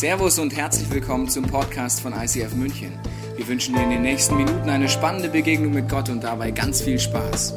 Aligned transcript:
Servus 0.00 0.38
und 0.38 0.56
herzlich 0.56 0.88
willkommen 0.88 1.28
zum 1.28 1.44
Podcast 1.44 2.00
von 2.00 2.14
ICF 2.14 2.54
München. 2.54 2.98
Wir 3.36 3.46
wünschen 3.46 3.74
dir 3.74 3.82
in 3.82 3.90
den 3.90 4.00
nächsten 4.00 4.34
Minuten 4.34 4.70
eine 4.70 4.88
spannende 4.88 5.28
Begegnung 5.28 5.74
mit 5.74 5.90
Gott 5.90 6.08
und 6.08 6.24
dabei 6.24 6.52
ganz 6.52 6.80
viel 6.80 6.98
Spaß. 6.98 7.52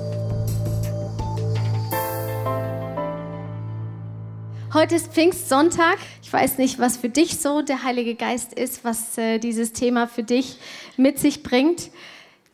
Heute 4.74 4.96
ist 4.96 5.14
Pfingstsonntag. 5.14 6.00
Ich 6.22 6.34
weiß 6.34 6.58
nicht, 6.58 6.80
was 6.80 6.98
für 6.98 7.08
dich 7.08 7.40
so 7.40 7.62
der 7.62 7.84
Heilige 7.84 8.16
Geist 8.16 8.52
ist, 8.52 8.84
was 8.84 9.18
äh, 9.18 9.40
dieses 9.40 9.72
Thema 9.72 10.10
für 10.10 10.24
dich 10.24 10.58
mit 10.98 11.20
sich 11.20 11.44
bringt. 11.44 11.92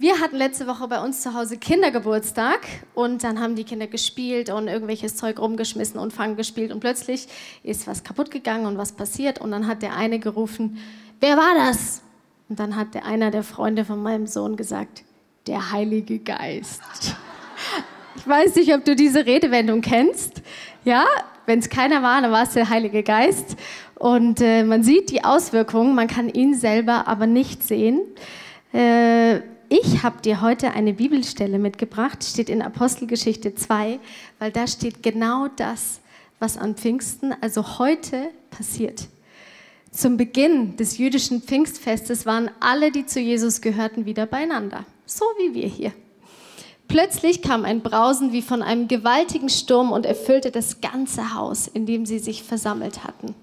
Wir 0.02 0.22
hatten 0.22 0.38
letzte 0.38 0.66
Woche 0.66 0.88
bei 0.88 1.04
uns 1.04 1.22
zu 1.24 1.34
Hause 1.34 1.58
Kindergeburtstag 1.58 2.62
und 2.94 3.22
dann 3.26 3.42
haben 3.42 3.58
die 3.58 3.66
Kinder 3.66 3.86
gespielt 3.86 4.50
und 4.50 4.70
irgendwelches 4.70 5.18
Zeug 5.18 5.38
rumgeschmissen 5.38 6.00
und 6.00 6.14
Fangen 6.14 6.38
gespielt 6.38 6.72
und 6.72 6.80
plötzlich 6.80 7.28
ist 7.64 7.86
was 7.86 8.06
kaputt 8.06 8.32
gegangen 8.32 8.66
und 8.66 8.78
was 8.78 8.94
passiert 8.94 9.42
und 9.42 9.52
dann 9.52 9.68
hat 9.68 9.82
der 9.82 9.98
eine 9.98 10.20
gerufen, 10.20 10.78
wer 11.20 11.36
war 11.36 11.54
das? 11.54 12.02
Und 12.48 12.62
dann 12.62 12.78
hat 12.78 12.94
der 12.94 13.04
einer 13.04 13.30
der 13.30 13.44
Freunde 13.44 13.84
von 13.84 14.02
meinem 14.02 14.26
Sohn 14.26 14.56
gesagt, 14.56 15.04
der 15.48 15.74
Heilige 15.74 16.20
Geist. 16.20 16.82
Ich 18.16 18.26
weiß 18.26 18.56
nicht, 18.56 18.74
ob 18.74 18.86
du 18.86 18.96
diese 18.96 19.26
Redewendung 19.26 19.82
kennst. 19.82 20.42
Ja, 20.86 21.04
wenn 21.46 21.60
es 21.60 21.68
keiner 21.68 22.02
war, 22.02 22.22
dann 22.22 22.32
war 22.32 22.44
es 22.44 22.54
der 22.54 22.70
Heilige 22.70 23.04
Geist. 23.04 23.58
Und 23.96 24.40
äh, 24.40 24.64
man 24.64 24.82
sieht 24.82 25.10
die 25.12 25.26
Auswirkungen, 25.26 25.94
man 25.94 26.08
kann 26.08 26.30
ihn 26.30 26.54
selber 26.54 27.06
aber 27.06 27.28
nicht 27.28 27.64
sehen. 27.64 28.00
Äh, 28.72 29.42
ich 29.70 30.04
habe 30.04 30.22
dir 30.22 30.42
heute 30.42 30.72
eine 30.72 30.94
Bibelstelle 30.94 31.60
mitgebracht, 31.60 32.24
steht 32.24 32.50
in 32.50 32.62
Apostelgeschichte 32.62 33.54
2, 33.54 34.00
weil 34.40 34.52
da 34.52 34.68
steht 34.68 35.04
genau 35.04 35.48
das, 35.56 36.02
was 36.40 36.58
an 36.58 36.76
Pfingsten, 36.76 37.34
also 37.42 37.80
heute, 37.80 38.30
passiert. 38.50 39.08
Zum 39.92 40.18
Beginn 40.18 40.76
des 40.78 40.98
jüdischen 40.98 41.42
Pfingstfestes 41.42 42.26
waren 42.26 42.50
alle, 42.60 42.92
die 42.92 43.06
zu 43.06 43.20
Jesus 43.20 43.62
gehörten, 43.62 44.06
wieder 44.06 44.26
beieinander, 44.26 44.86
so 45.06 45.26
wie 45.38 45.54
wir 45.54 45.68
hier. 45.68 45.94
Plötzlich 46.88 47.44
kam 47.44 47.66
ein 47.66 47.82
Brausen 47.82 48.32
wie 48.32 48.42
von 48.42 48.64
einem 48.64 48.88
gewaltigen 48.88 49.50
Sturm 49.50 49.92
und 49.92 50.08
erfüllte 50.08 50.50
das 50.50 50.82
ganze 50.82 51.36
Haus, 51.36 51.68
in 51.68 51.86
dem 51.86 52.08
sie 52.08 52.18
sich 52.18 52.42
versammelt 52.42 53.04
hatten. 53.04 53.36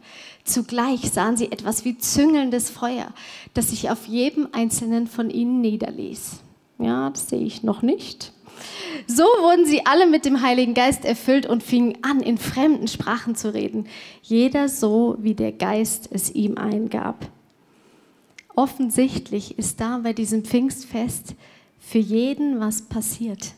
Zugleich 0.47 1.11
sahen 1.11 1.37
sie 1.37 1.51
etwas 1.51 1.85
wie 1.85 1.99
züngelndes 1.99 2.71
Feuer, 2.71 3.13
das 3.53 3.71
sich 3.71 3.91
auf 3.91 4.07
jedem 4.07 4.49
einzelnen 4.53 5.09
von 5.09 5.29
ihnen 5.29 5.61
niederließ. 5.61 6.41
Ja, 6.79 7.11
das 7.11 7.29
sehe 7.29 7.41
ich 7.45 7.65
noch 7.65 7.83
nicht. 7.83 8.33
So 9.09 9.25
wurden 9.25 9.67
sie 9.67 9.85
alle 9.85 10.07
mit 10.07 10.25
dem 10.25 10.43
Heiligen 10.43 10.75
Geist 10.75 11.05
erfüllt 11.05 11.47
und 11.47 11.65
fingen 11.65 11.99
an, 12.03 12.21
in 12.21 12.39
fremden 12.39 12.87
Sprachen 12.87 13.35
zu 13.35 13.53
reden. 13.53 13.87
Jeder 14.23 14.69
so, 14.69 15.17
wie 15.19 15.35
der 15.35 15.53
Geist 15.53 16.09
es 16.13 16.31
ihm 16.31 16.57
eingab. 16.57 17.29
Offensichtlich 18.55 19.59
ist 19.59 19.81
da 19.81 19.99
bei 19.99 20.13
diesem 20.13 20.45
Pfingstfest 20.45 21.35
für 21.81 21.99
jeden 21.99 22.61
was 22.61 22.83
passiert. 22.83 23.53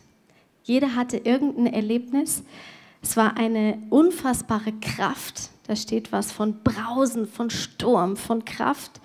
Jeder 0.65 0.97
hatte 0.97 1.19
irgendein 1.19 1.73
Erlebnis. 1.73 2.43
Es 3.03 3.17
war 3.17 3.37
eine 3.37 3.79
unfassbare 3.91 4.73
Kraft, 4.73 5.51
da 5.69 5.77
steht 5.77 6.13
was 6.13 6.33
von 6.33 6.63
Brausen, 6.65 7.27
von 7.29 7.51
Sturm, 7.51 8.17
von 8.17 8.45
Kraft. 8.47 9.03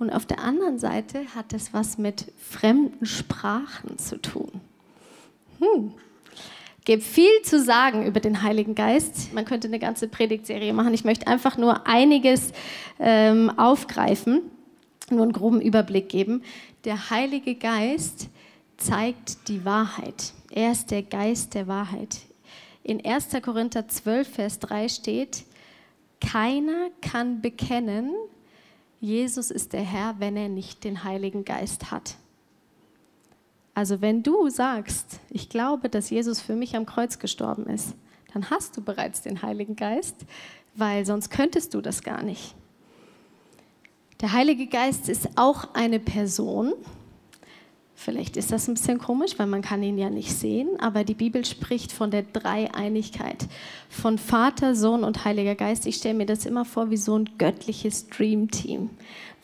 Und 0.00 0.10
auf 0.10 0.26
der 0.26 0.40
anderen 0.40 0.80
Seite 0.80 1.24
hat 1.36 1.52
es 1.52 1.72
was 1.72 1.96
mit 1.96 2.26
fremden 2.38 3.06
Sprachen 3.06 3.98
zu 3.98 4.20
tun. 4.20 4.50
Hm. 5.60 5.92
Gibt 6.84 7.04
viel 7.04 7.42
zu 7.44 7.62
sagen 7.62 8.04
über 8.04 8.18
den 8.18 8.42
Heiligen 8.42 8.74
Geist. 8.74 9.32
Man 9.32 9.44
könnte 9.44 9.68
eine 9.68 9.78
ganze 9.78 10.08
Predigtserie 10.08 10.72
machen. 10.72 10.92
Ich 10.92 11.04
möchte 11.04 11.28
einfach 11.28 11.56
nur 11.56 11.86
einiges 11.86 12.52
ähm, 12.98 13.56
aufgreifen, 13.56 14.42
nur 15.08 15.22
einen 15.22 15.32
groben 15.32 15.60
Überblick 15.60 16.08
geben. 16.08 16.42
Der 16.84 17.10
Heilige 17.10 17.54
Geist 17.54 18.28
zeigt 18.76 19.46
die 19.46 19.64
Wahrheit. 19.64 20.32
Er 20.50 20.72
ist 20.72 20.90
der 20.90 21.04
Geist 21.04 21.54
der 21.54 21.68
Wahrheit. 21.68 22.18
In 22.82 23.04
1. 23.04 23.28
Korinther 23.40 23.86
12, 23.86 24.28
Vers 24.28 24.58
3 24.58 24.88
steht, 24.88 25.44
keiner 26.22 26.88
kann 27.00 27.42
bekennen, 27.42 28.14
Jesus 29.00 29.50
ist 29.50 29.72
der 29.72 29.82
Herr, 29.82 30.14
wenn 30.20 30.36
er 30.36 30.48
nicht 30.48 30.84
den 30.84 31.04
Heiligen 31.04 31.44
Geist 31.44 31.90
hat. 31.90 32.14
Also 33.74 34.00
wenn 34.00 34.22
du 34.22 34.48
sagst, 34.48 35.18
ich 35.30 35.48
glaube, 35.48 35.88
dass 35.88 36.10
Jesus 36.10 36.40
für 36.40 36.54
mich 36.54 36.76
am 36.76 36.86
Kreuz 36.86 37.18
gestorben 37.18 37.66
ist, 37.66 37.94
dann 38.32 38.48
hast 38.50 38.76
du 38.76 38.82
bereits 38.82 39.22
den 39.22 39.42
Heiligen 39.42 39.76
Geist, 39.76 40.16
weil 40.74 41.04
sonst 41.04 41.30
könntest 41.30 41.74
du 41.74 41.80
das 41.80 42.02
gar 42.02 42.22
nicht. 42.22 42.54
Der 44.20 44.32
Heilige 44.32 44.68
Geist 44.68 45.08
ist 45.08 45.30
auch 45.36 45.74
eine 45.74 45.98
Person, 45.98 46.74
Vielleicht 48.04 48.36
ist 48.36 48.50
das 48.50 48.66
ein 48.66 48.74
bisschen 48.74 48.98
komisch, 48.98 49.38
weil 49.38 49.46
man 49.46 49.62
kann 49.62 49.80
ihn 49.80 49.96
ja 49.96 50.10
nicht 50.10 50.32
sehen, 50.32 50.70
aber 50.80 51.04
die 51.04 51.14
Bibel 51.14 51.44
spricht 51.44 51.92
von 51.92 52.10
der 52.10 52.24
Dreieinigkeit, 52.24 53.46
von 53.88 54.18
Vater, 54.18 54.74
Sohn 54.74 55.04
und 55.04 55.24
Heiliger 55.24 55.54
Geist. 55.54 55.86
Ich 55.86 55.96
stelle 55.96 56.14
mir 56.14 56.26
das 56.26 56.44
immer 56.44 56.64
vor 56.64 56.90
wie 56.90 56.96
so 56.96 57.16
ein 57.16 57.30
göttliches 57.38 58.08
Dreamteam, 58.08 58.90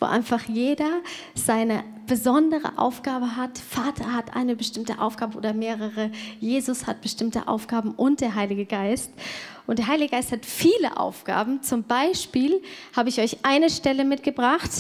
wo 0.01 0.07
einfach 0.07 0.43
jeder 0.49 0.91
seine 1.37 1.85
besondere 2.09 2.79
Aufgabe 2.79 3.37
hat. 3.37 3.59
Vater 3.59 4.13
hat 4.13 4.35
eine 4.35 4.57
bestimmte 4.57 4.99
Aufgabe 4.99 5.39
oder 5.39 5.55
mehrere. 5.55 6.11
Jesus 6.41 6.89
hat 6.89 7.01
bestimmte 7.01 7.47
Aufgaben 7.47 7.93
und 7.93 8.21
der 8.21 8.35
Heilige 8.35 8.65
Geist. 8.65 9.13
Und 9.69 9.79
der 9.79 9.87
Heilige 9.87 10.13
Geist 10.13 10.33
hat 10.33 10.47
viele 10.47 10.97
Aufgaben. 10.97 11.63
Zum 11.63 11.83
Beispiel 11.83 12.63
habe 12.97 13.11
ich 13.11 13.21
euch 13.21 13.37
eine 13.43 13.69
Stelle 13.69 14.07
mitgebracht, 14.07 14.71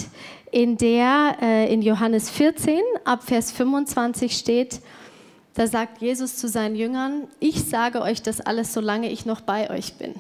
in 0.50 0.78
der 0.78 1.36
äh, 1.42 1.70
in 1.70 1.82
Johannes 1.82 2.30
14 2.30 2.80
ab 3.04 3.22
Vers 3.22 3.52
25 3.52 4.34
steht, 4.34 4.80
da 5.52 5.66
sagt 5.66 6.00
Jesus 6.00 6.36
zu 6.36 6.48
seinen 6.48 6.74
Jüngern, 6.74 7.28
ich 7.38 7.64
sage 7.64 8.00
euch 8.00 8.22
das 8.22 8.40
alles, 8.40 8.72
solange 8.72 9.10
ich 9.12 9.26
noch 9.26 9.42
bei 9.42 9.68
euch 9.68 9.92
bin. 9.98 10.14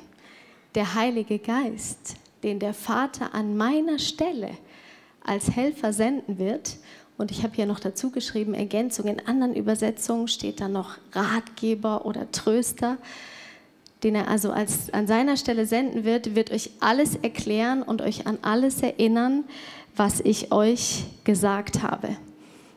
Der 0.74 0.92
Heilige 0.92 1.38
Geist, 1.38 2.16
den 2.42 2.58
der 2.58 2.74
Vater 2.74 3.34
an 3.34 3.56
meiner 3.56 3.98
Stelle 3.98 4.50
als 5.24 5.50
Helfer 5.50 5.94
senden 5.94 6.38
wird, 6.38 6.76
und 7.16 7.30
ich 7.30 7.42
habe 7.42 7.56
hier 7.56 7.66
noch 7.66 7.80
dazu 7.80 8.10
geschrieben, 8.10 8.52
Ergänzung, 8.52 9.06
in 9.06 9.26
anderen 9.26 9.54
Übersetzungen 9.54 10.28
steht 10.28 10.60
da 10.60 10.68
noch 10.68 10.98
Ratgeber 11.12 12.04
oder 12.04 12.30
Tröster 12.30 12.98
den 14.02 14.14
er 14.14 14.28
also 14.28 14.52
als, 14.52 14.92
an 14.92 15.06
seiner 15.06 15.36
Stelle 15.36 15.66
senden 15.66 16.04
wird, 16.04 16.34
wird 16.34 16.52
euch 16.52 16.70
alles 16.80 17.16
erklären 17.16 17.82
und 17.82 18.02
euch 18.02 18.26
an 18.26 18.38
alles 18.42 18.82
erinnern, 18.82 19.44
was 19.96 20.20
ich 20.20 20.52
euch 20.52 21.04
gesagt 21.24 21.82
habe. 21.82 22.16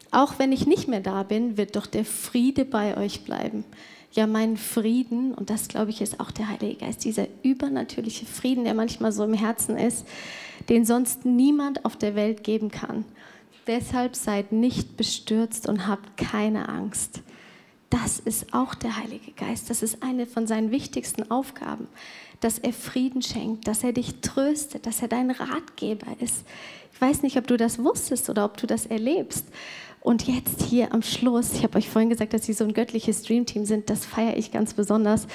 Auch 0.09 0.39
wenn 0.39 0.51
ich 0.51 0.65
nicht 0.65 0.87
mehr 0.87 0.99
da 0.99 1.23
bin, 1.23 1.57
wird 1.57 1.75
doch 1.75 1.85
der 1.85 2.05
Friede 2.05 2.65
bei 2.65 2.97
euch 2.97 3.23
bleiben. 3.23 3.63
Ja, 4.11 4.27
mein 4.27 4.57
Frieden, 4.57 5.33
und 5.33 5.49
das 5.49 5.69
glaube 5.69 5.91
ich 5.91 6.01
ist 6.01 6.19
auch 6.19 6.31
der 6.31 6.49
Heilige 6.49 6.85
Geist, 6.85 7.05
dieser 7.05 7.27
übernatürliche 7.43 8.25
Frieden, 8.25 8.65
der 8.65 8.73
manchmal 8.73 9.13
so 9.13 9.23
im 9.23 9.33
Herzen 9.33 9.77
ist, 9.77 10.05
den 10.67 10.83
sonst 10.83 11.25
niemand 11.25 11.85
auf 11.85 11.95
der 11.95 12.15
Welt 12.15 12.43
geben 12.43 12.71
kann. 12.71 13.05
Deshalb 13.67 14.15
seid 14.15 14.51
nicht 14.51 14.97
bestürzt 14.97 15.69
und 15.69 15.87
habt 15.87 16.17
keine 16.17 16.67
Angst 16.67 17.21
das 17.91 18.19
ist 18.19 18.53
auch 18.53 18.73
der 18.73 18.97
Heilige 18.97 19.31
Geist. 19.33 19.69
Das 19.69 19.83
ist 19.83 20.01
eine 20.01 20.25
von 20.25 20.47
seinen 20.47 20.71
wichtigsten 20.71 21.29
Aufgaben, 21.29 21.87
dass 22.39 22.57
er 22.57 22.73
Frieden 22.73 23.21
schenkt, 23.21 23.67
dass 23.67 23.83
er 23.83 23.93
dich 23.93 24.21
tröstet, 24.21 24.85
dass 24.85 25.01
er 25.01 25.09
dein 25.09 25.29
Ratgeber 25.29 26.07
ist. 26.19 26.45
Ich 26.93 27.01
weiß 27.01 27.21
nicht, 27.21 27.37
ob 27.37 27.47
du 27.47 27.57
das 27.57 27.83
wusstest 27.83 28.29
oder 28.29 28.45
ob 28.45 28.57
du 28.57 28.65
das 28.65 28.85
erlebst. 28.85 29.45
Und 30.01 30.27
jetzt 30.27 30.63
hier 30.63 30.93
am 30.95 31.03
Schluss, 31.03 31.53
ich 31.53 31.61
habe 31.61 31.77
euch 31.77 31.87
vorhin 31.87 32.09
gesagt, 32.09 32.33
dass 32.33 32.47
sie 32.47 32.53
so 32.53 32.63
ein 32.63 32.73
göttliches 32.73 33.21
Dreamteam 33.21 33.65
sind, 33.65 33.87
das 33.87 34.03
feiere 34.03 34.35
ich 34.35 34.51
ganz 34.51 34.73
besonders, 34.73 35.27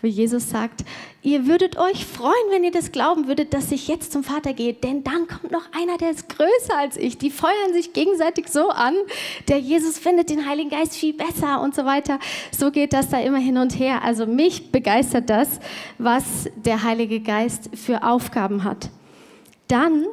wo 0.00 0.06
Jesus 0.06 0.48
sagt, 0.48 0.82
ihr 1.22 1.46
würdet 1.46 1.76
euch 1.76 2.06
freuen, 2.06 2.32
wenn 2.48 2.64
ihr 2.64 2.70
das 2.70 2.90
glauben 2.90 3.28
würdet, 3.28 3.52
dass 3.52 3.70
ich 3.70 3.86
jetzt 3.86 4.12
zum 4.12 4.24
Vater 4.24 4.54
gehe, 4.54 4.72
denn 4.72 5.04
dann 5.04 5.28
kommt 5.28 5.52
noch 5.52 5.70
einer, 5.78 5.98
der 5.98 6.10
ist 6.10 6.30
größer 6.30 6.74
als 6.74 6.96
ich. 6.96 7.18
Die 7.18 7.28
feuern 7.28 7.74
sich 7.74 7.92
gegenseitig 7.92 8.48
so 8.48 8.70
an, 8.70 8.94
der 9.48 9.58
Jesus 9.58 9.98
findet 9.98 10.30
den 10.30 10.48
Heiligen 10.48 10.70
Geist 10.70 10.96
viel 10.96 11.12
besser 11.12 11.60
und 11.60 11.74
so 11.74 11.84
weiter. 11.84 12.18
So 12.50 12.70
geht 12.70 12.94
das 12.94 13.10
da 13.10 13.20
immer 13.20 13.38
hin 13.38 13.58
und 13.58 13.78
her. 13.78 14.02
Also 14.04 14.24
mich 14.24 14.72
begeistert 14.72 15.28
das, 15.28 15.60
was 15.98 16.48
der 16.56 16.82
Heilige 16.82 17.20
Geist 17.20 17.68
für 17.74 18.02
Aufgaben 18.02 18.64
hat. 18.64 18.88
Dann 19.68 20.06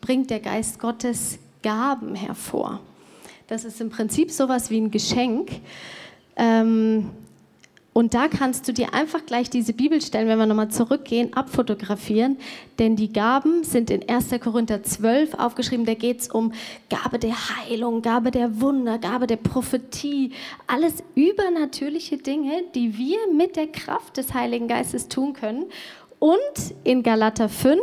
bringt 0.00 0.30
der 0.30 0.38
Geist 0.38 0.78
Gottes 0.78 1.40
Gaben 1.62 2.14
hervor. 2.14 2.80
Das 3.48 3.64
ist 3.64 3.80
im 3.80 3.88
Prinzip 3.88 4.30
sowas 4.30 4.70
wie 4.70 4.78
ein 4.78 4.90
Geschenk. 4.90 5.50
Ähm, 6.36 7.10
und 7.94 8.12
da 8.12 8.28
kannst 8.28 8.68
du 8.68 8.72
dir 8.72 8.92
einfach 8.92 9.24
gleich 9.24 9.48
diese 9.48 9.72
Bibelstellen, 9.72 10.28
wenn 10.28 10.38
wir 10.38 10.44
nochmal 10.44 10.68
zurückgehen, 10.68 11.32
abfotografieren. 11.32 12.36
Denn 12.78 12.94
die 12.94 13.10
Gaben 13.10 13.64
sind 13.64 13.90
in 13.90 14.06
1. 14.06 14.38
Korinther 14.40 14.82
12 14.82 15.34
aufgeschrieben. 15.34 15.86
Da 15.86 15.94
geht 15.94 16.20
es 16.20 16.28
um 16.28 16.52
Gabe 16.90 17.18
der 17.18 17.34
Heilung, 17.34 18.02
Gabe 18.02 18.30
der 18.30 18.60
Wunder, 18.60 18.98
Gabe 18.98 19.26
der 19.26 19.36
Prophetie. 19.36 20.32
Alles 20.66 21.02
übernatürliche 21.14 22.18
Dinge, 22.18 22.64
die 22.74 22.98
wir 22.98 23.18
mit 23.34 23.56
der 23.56 23.66
Kraft 23.66 24.18
des 24.18 24.34
Heiligen 24.34 24.68
Geistes 24.68 25.08
tun 25.08 25.32
können. 25.32 25.64
Und 26.18 26.74
in 26.84 27.02
Galater 27.02 27.48
5 27.48 27.80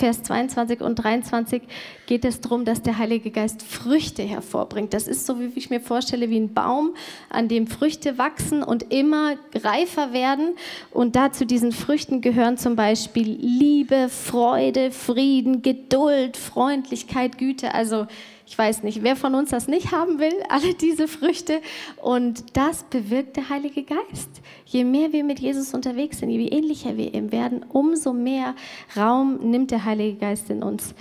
Vers 0.00 0.22
22 0.22 0.80
und 0.80 0.94
23 0.96 1.62
geht 2.10 2.24
es 2.24 2.40
darum, 2.40 2.64
dass 2.64 2.82
der 2.82 2.98
Heilige 2.98 3.30
Geist 3.30 3.62
Früchte 3.62 4.24
hervorbringt. 4.24 4.92
Das 4.94 5.06
ist 5.06 5.26
so, 5.26 5.38
wie 5.38 5.52
ich 5.54 5.70
mir 5.70 5.80
vorstelle, 5.80 6.28
wie 6.28 6.40
ein 6.40 6.52
Baum, 6.52 6.96
an 7.28 7.46
dem 7.46 7.68
Früchte 7.68 8.18
wachsen 8.18 8.64
und 8.64 8.92
immer 8.92 9.36
reifer 9.54 10.12
werden. 10.12 10.56
Und 10.90 11.14
dazu 11.14 11.44
diesen 11.44 11.70
Früchten 11.70 12.20
gehören 12.20 12.58
zum 12.58 12.74
Beispiel 12.74 13.38
Liebe, 13.40 14.08
Freude, 14.08 14.90
Frieden, 14.90 15.62
Geduld, 15.62 16.36
Freundlichkeit, 16.36 17.38
Güte. 17.38 17.74
Also 17.74 18.08
ich 18.44 18.58
weiß 18.58 18.82
nicht, 18.82 19.04
wer 19.04 19.14
von 19.14 19.36
uns 19.36 19.50
das 19.50 19.68
nicht 19.68 19.92
haben 19.92 20.18
will, 20.18 20.34
alle 20.48 20.74
diese 20.74 21.06
Früchte. 21.06 21.60
Und 22.02 22.56
das 22.56 22.82
bewirkt 22.90 23.36
der 23.36 23.50
Heilige 23.50 23.84
Geist. 23.84 24.30
Je 24.66 24.82
mehr 24.82 25.12
wir 25.12 25.22
mit 25.22 25.38
Jesus 25.38 25.74
unterwegs 25.74 26.18
sind, 26.18 26.30
je 26.30 26.48
ähnlicher 26.48 26.96
wir 26.96 27.14
ihm 27.14 27.30
werden, 27.30 27.64
umso 27.68 28.12
mehr 28.12 28.56
Raum 28.96 29.48
nimmt 29.48 29.70
der 29.70 29.84
Heilige 29.84 30.18
Geist 30.18 30.50
in 30.50 30.64
uns. 30.64 30.92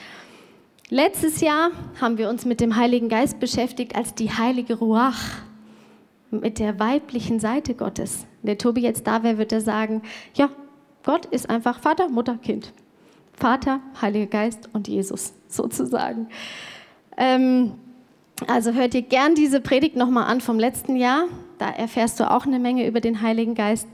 Letztes 0.92 1.42
Jahr 1.42 1.70
haben 2.02 2.18
wir 2.18 2.30
uns 2.30 2.46
mit 2.46 2.60
dem 2.60 2.76
Heiligen 2.76 3.10
Geist 3.10 3.40
beschäftigt 3.40 3.96
als 3.96 4.16
die 4.16 4.32
heilige 4.32 4.74
Ruach, 4.74 5.20
mit 6.32 6.58
der 6.58 6.80
weiblichen 6.80 7.40
Seite 7.40 7.76
Gottes. 7.76 8.26
Wenn 8.42 8.48
der 8.48 8.58
Tobi 8.58 8.82
jetzt 8.82 9.06
da 9.06 9.22
wäre, 9.22 9.38
würde 9.38 9.58
er 9.58 9.62
sagen, 9.62 10.02
ja, 10.34 10.50
Gott 11.04 11.28
ist 11.28 11.48
einfach 11.48 11.80
Vater, 11.80 12.10
Mutter, 12.10 12.38
Kind. 12.38 12.74
Vater, 13.34 13.82
Heiliger 14.02 14.26
Geist 14.26 14.68
und 14.74 14.88
Jesus 14.88 15.34
sozusagen. 15.48 16.28
Ähm, 17.18 17.74
also 18.48 18.74
hört 18.74 18.96
dir 18.96 19.04
gern 19.04 19.36
diese 19.36 19.62
Predigt 19.62 19.96
nochmal 19.96 20.26
an 20.26 20.42
vom 20.42 20.58
letzten 20.58 20.96
Jahr. 20.96 21.26
Da 21.60 21.70
erfährst 21.70 22.20
du 22.20 22.30
auch 22.30 22.48
eine 22.48 22.58
Menge 22.58 22.88
über 22.88 23.00
den 23.00 23.22
Heiligen 23.22 23.54
Geist. 23.54 23.88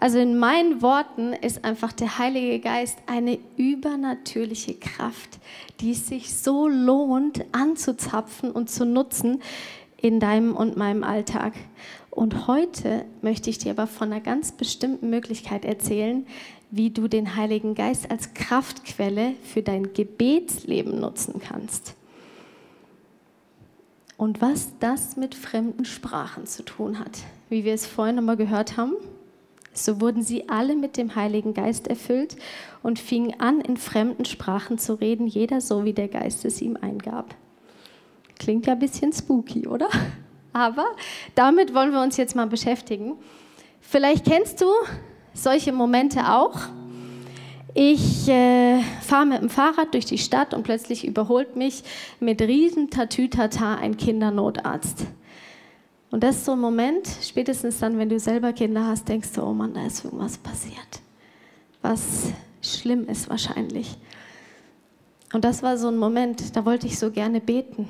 Also 0.00 0.18
in 0.18 0.38
meinen 0.38 0.80
Worten 0.80 1.34
ist 1.34 1.62
einfach 1.62 1.92
der 1.92 2.16
Heilige 2.16 2.58
Geist 2.58 2.96
eine 3.04 3.38
übernatürliche 3.58 4.72
Kraft, 4.72 5.38
die 5.80 5.90
es 5.90 6.08
sich 6.08 6.34
so 6.34 6.68
lohnt 6.68 7.44
anzuzapfen 7.52 8.50
und 8.50 8.70
zu 8.70 8.86
nutzen 8.86 9.42
in 9.98 10.18
deinem 10.18 10.56
und 10.56 10.78
meinem 10.78 11.04
Alltag. 11.04 11.52
Und 12.08 12.46
heute 12.46 13.04
möchte 13.20 13.50
ich 13.50 13.58
dir 13.58 13.72
aber 13.72 13.86
von 13.86 14.10
einer 14.10 14.22
ganz 14.22 14.52
bestimmten 14.52 15.10
Möglichkeit 15.10 15.66
erzählen, 15.66 16.26
wie 16.70 16.88
du 16.88 17.06
den 17.06 17.36
Heiligen 17.36 17.74
Geist 17.74 18.10
als 18.10 18.32
Kraftquelle 18.32 19.34
für 19.42 19.60
dein 19.60 19.92
Gebetsleben 19.92 20.98
nutzen 20.98 21.42
kannst 21.46 21.94
und 24.16 24.40
was 24.40 24.72
das 24.78 25.18
mit 25.18 25.34
fremden 25.34 25.84
Sprachen 25.84 26.46
zu 26.46 26.62
tun 26.62 26.98
hat. 26.98 27.18
Wie 27.50 27.64
wir 27.64 27.74
es 27.74 27.84
vorhin 27.84 28.16
nochmal 28.16 28.38
gehört 28.38 28.78
haben, 28.78 28.94
so 29.72 30.00
wurden 30.00 30.22
sie 30.22 30.48
alle 30.48 30.74
mit 30.74 30.96
dem 30.96 31.14
Heiligen 31.14 31.54
Geist 31.54 31.88
erfüllt 31.88 32.36
und 32.82 32.98
fingen 32.98 33.38
an, 33.40 33.60
in 33.60 33.76
fremden 33.76 34.24
Sprachen 34.24 34.78
zu 34.78 34.94
reden, 34.94 35.26
jeder 35.26 35.60
so, 35.60 35.84
wie 35.84 35.92
der 35.92 36.08
Geist 36.08 36.44
es 36.44 36.60
ihm 36.60 36.76
eingab. 36.80 37.34
Klingt 38.38 38.66
ja 38.66 38.72
ein 38.72 38.78
bisschen 38.78 39.12
spooky, 39.12 39.66
oder? 39.66 39.88
Aber 40.52 40.86
damit 41.34 41.74
wollen 41.74 41.92
wir 41.92 42.02
uns 42.02 42.16
jetzt 42.16 42.34
mal 42.34 42.46
beschäftigen. 42.46 43.14
Vielleicht 43.80 44.24
kennst 44.24 44.60
du 44.60 44.66
solche 45.32 45.72
Momente 45.72 46.32
auch 46.32 46.58
ich 47.74 48.28
äh, 48.28 48.80
fahre 49.00 49.26
mit 49.26 49.42
dem 49.42 49.50
Fahrrad 49.50 49.94
durch 49.94 50.04
die 50.04 50.18
Stadt 50.18 50.54
und 50.54 50.64
plötzlich 50.64 51.06
überholt 51.06 51.56
mich 51.56 51.82
mit 52.18 52.40
riesen 52.42 52.90
Tatütata 52.90 53.76
ein 53.76 53.96
Kindernotarzt. 53.96 55.06
Und 56.10 56.22
das 56.24 56.36
ist 56.36 56.44
so 56.44 56.52
ein 56.52 56.60
Moment, 56.60 57.08
spätestens 57.22 57.78
dann, 57.78 57.98
wenn 57.98 58.08
du 58.08 58.18
selber 58.18 58.52
Kinder 58.52 58.86
hast, 58.86 59.08
denkst 59.08 59.32
du, 59.32 59.42
oh 59.42 59.52
Mann, 59.52 59.74
da 59.74 59.86
ist 59.86 60.04
irgendwas 60.04 60.38
passiert. 60.38 61.00
Was 61.82 62.32
schlimm 62.62 63.08
ist 63.08 63.30
wahrscheinlich. 63.30 63.96
Und 65.32 65.44
das 65.44 65.62
war 65.62 65.78
so 65.78 65.88
ein 65.88 65.96
Moment, 65.96 66.56
da 66.56 66.64
wollte 66.64 66.86
ich 66.86 66.98
so 66.98 67.10
gerne 67.10 67.40
beten. 67.40 67.88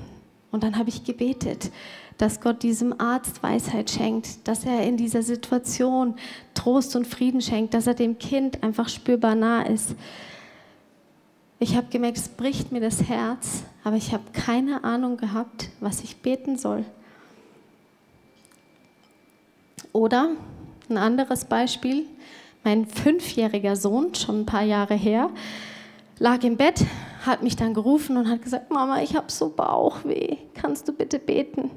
Und 0.51 0.63
dann 0.63 0.77
habe 0.77 0.91
ich 0.91 1.05
gebetet 1.05 1.71
dass 2.21 2.41
Gott 2.41 2.63
diesem 2.63 3.01
Arzt 3.01 3.43
Weisheit 3.43 3.91
schenkt, 3.91 4.47
dass 4.47 4.67
er 4.67 4.83
in 4.83 4.99
dieser 4.99 5.23
Situation 5.23 6.17
Trost 6.53 6.95
und 6.95 7.07
Frieden 7.07 7.41
schenkt, 7.41 7.73
dass 7.73 7.87
er 7.87 7.95
dem 7.95 8.19
Kind 8.19 8.63
einfach 8.63 8.91
spürbar 8.91 9.35
nah 9.35 9.63
ist. 9.63 9.95
Ich 11.59 11.77
habe 11.77 11.87
gemerkt, 11.89 12.19
es 12.19 12.29
bricht 12.29 12.73
mir 12.73 12.81
das 12.81 13.05
Herz, 13.05 13.63
aber 13.85 13.97
ich 13.97 14.13
habe 14.13 14.25
keine 14.35 14.85
Ahnung 14.85 15.17
gehabt, 15.17 15.71
was 15.81 16.03
ich 16.03 16.19
beten 16.19 16.59
soll. 16.59 16.85
Oder 19.93 20.31
ein 20.89 20.97
anderes 20.97 21.45
Beispiel, 21.45 22.05
mein 22.65 22.87
fünfjähriger 22.87 23.77
Sohn, 23.77 24.15
schon 24.15 24.41
ein 24.41 24.47
paar 24.47 24.63
Jahre 24.63 24.95
her, 24.95 25.31
lag 26.19 26.43
im 26.45 26.57
Bett, 26.57 26.85
hat 27.25 27.43
mich 27.43 27.57
dann 27.57 27.75
gerufen 27.75 28.17
und 28.17 28.29
hat 28.29 28.43
gesagt, 28.43 28.71
Mama, 28.71 29.03
ich 29.03 29.17
habe 29.17 29.31
so 29.31 29.51
Bauchweh, 29.51 30.37
kannst 30.55 30.89
du 30.89 30.93
bitte 30.93 31.19
beten? 31.19 31.71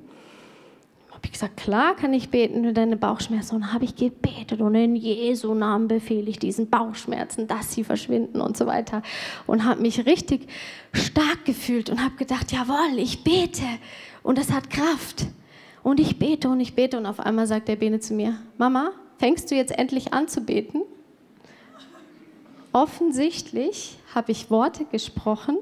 habe 1.24 1.30
ich 1.30 1.39
gesagt, 1.39 1.56
klar 1.56 1.95
kann 1.95 2.13
ich 2.13 2.31
beten 2.31 2.65
für 2.65 2.74
deine 2.74 2.98
Bauchschmerzen. 2.98 3.56
Und 3.56 3.71
habe 3.71 3.86
ich 3.86 3.95
gebetet 3.95 4.59
und 4.59 4.75
in 4.75 4.94
Jesu 4.98 5.54
Namen 5.54 5.88
befehle 5.88 6.30
ich 6.30 6.38
diesen 6.38 6.69
Bauchschmerzen, 6.69 7.48
dass 7.48 7.71
sie 7.71 7.86
verschwinden 7.86 8.42
und 8.42 8.57
so 8.57 8.66
weiter. 8.66 9.01
Und 9.48 9.63
habe 9.63 9.81
mich 9.81 10.06
richtig 10.06 10.50
stark 10.92 11.45
gefühlt 11.45 11.89
und 11.89 12.04
habe 12.04 12.16
gedacht, 12.16 12.51
jawohl, 12.51 12.98
ich 13.00 13.24
bete 13.24 13.63
und 14.21 14.38
das 14.38 14.51
hat 14.51 14.69
Kraft. 14.69 15.27
Und 15.83 16.00
ich 16.00 16.18
bete 16.18 16.50
und 16.50 16.62
ich 16.62 16.75
bete 16.75 16.97
und 16.97 17.06
auf 17.06 17.19
einmal 17.19 17.45
sagt 17.45 17.68
der 17.68 17.75
Bene 17.75 18.00
zu 18.00 18.13
mir, 18.13 18.39
Mama, 18.57 18.91
fängst 19.18 19.51
du 19.51 19.56
jetzt 19.56 19.77
endlich 19.77 20.13
an 20.13 20.27
zu 20.27 20.41
beten? 20.41 20.81
Offensichtlich 22.71 23.97
habe 24.15 24.31
ich 24.31 24.50
Worte 24.50 24.85
gesprochen, 24.85 25.57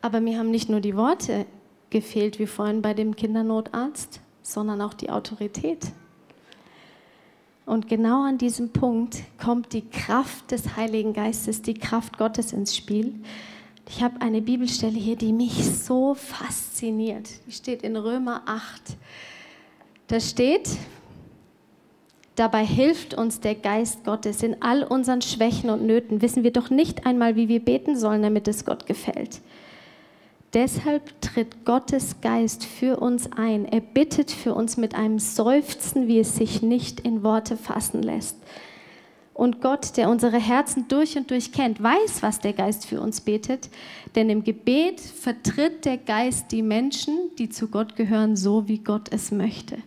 aber 0.00 0.20
mir 0.20 0.38
haben 0.38 0.50
nicht 0.50 0.68
nur 0.68 0.80
die 0.80 0.96
Worte 0.96 1.46
gefehlt 1.90 2.38
wie 2.38 2.46
vorhin 2.46 2.82
bei 2.82 2.94
dem 2.94 3.16
Kindernotarzt, 3.16 4.20
sondern 4.42 4.80
auch 4.80 4.94
die 4.94 5.10
Autorität. 5.10 5.86
Und 7.66 7.88
genau 7.88 8.22
an 8.24 8.38
diesem 8.38 8.70
Punkt 8.70 9.18
kommt 9.42 9.72
die 9.72 9.88
Kraft 9.88 10.50
des 10.50 10.76
Heiligen 10.76 11.12
Geistes, 11.12 11.62
die 11.62 11.74
Kraft 11.74 12.16
Gottes 12.16 12.52
ins 12.52 12.76
Spiel. 12.76 13.14
Ich 13.90 14.02
habe 14.02 14.20
eine 14.20 14.42
Bibelstelle 14.42 14.98
hier, 14.98 15.16
die 15.16 15.32
mich 15.32 15.64
so 15.64 16.14
fasziniert. 16.14 17.30
Die 17.46 17.52
steht 17.52 17.82
in 17.82 17.96
Römer 17.96 18.42
8. 18.44 18.82
Da 20.08 20.20
steht, 20.20 20.68
dabei 22.36 22.66
hilft 22.66 23.14
uns 23.14 23.40
der 23.40 23.54
Geist 23.54 24.04
Gottes. 24.04 24.42
In 24.42 24.62
all 24.62 24.84
unseren 24.84 25.22
Schwächen 25.22 25.70
und 25.70 25.86
Nöten 25.86 26.20
wissen 26.20 26.44
wir 26.44 26.52
doch 26.52 26.68
nicht 26.68 27.06
einmal, 27.06 27.34
wie 27.34 27.48
wir 27.48 27.64
beten 27.64 27.96
sollen, 27.96 28.22
damit 28.22 28.46
es 28.46 28.66
Gott 28.66 28.84
gefällt. 28.86 29.40
Deshalb 30.52 31.20
tritt 31.22 31.64
Gottes 31.64 32.20
Geist 32.20 32.64
für 32.64 33.00
uns 33.00 33.32
ein. 33.32 33.64
Er 33.64 33.80
bittet 33.80 34.30
für 34.30 34.54
uns 34.54 34.76
mit 34.76 34.94
einem 34.94 35.18
Seufzen, 35.18 36.08
wie 36.08 36.18
es 36.18 36.36
sich 36.36 36.60
nicht 36.60 37.00
in 37.00 37.22
Worte 37.22 37.56
fassen 37.56 38.02
lässt. 38.02 38.36
Und 39.38 39.60
Gott, 39.60 39.96
der 39.96 40.10
unsere 40.10 40.40
Herzen 40.40 40.88
durch 40.88 41.16
und 41.16 41.30
durch 41.30 41.52
kennt, 41.52 41.80
weiß, 41.80 42.22
was 42.22 42.40
der 42.40 42.52
Geist 42.52 42.86
für 42.86 43.00
uns 43.00 43.20
betet. 43.20 43.70
Denn 44.16 44.30
im 44.30 44.42
Gebet 44.42 44.98
vertritt 44.98 45.84
der 45.84 45.96
Geist 45.96 46.50
die 46.50 46.60
Menschen, 46.60 47.16
die 47.38 47.48
zu 47.48 47.68
Gott 47.68 47.94
gehören, 47.94 48.36
so 48.36 48.66
wie 48.66 48.78
Gott 48.78 49.12
es 49.12 49.30
möchte. 49.30 49.78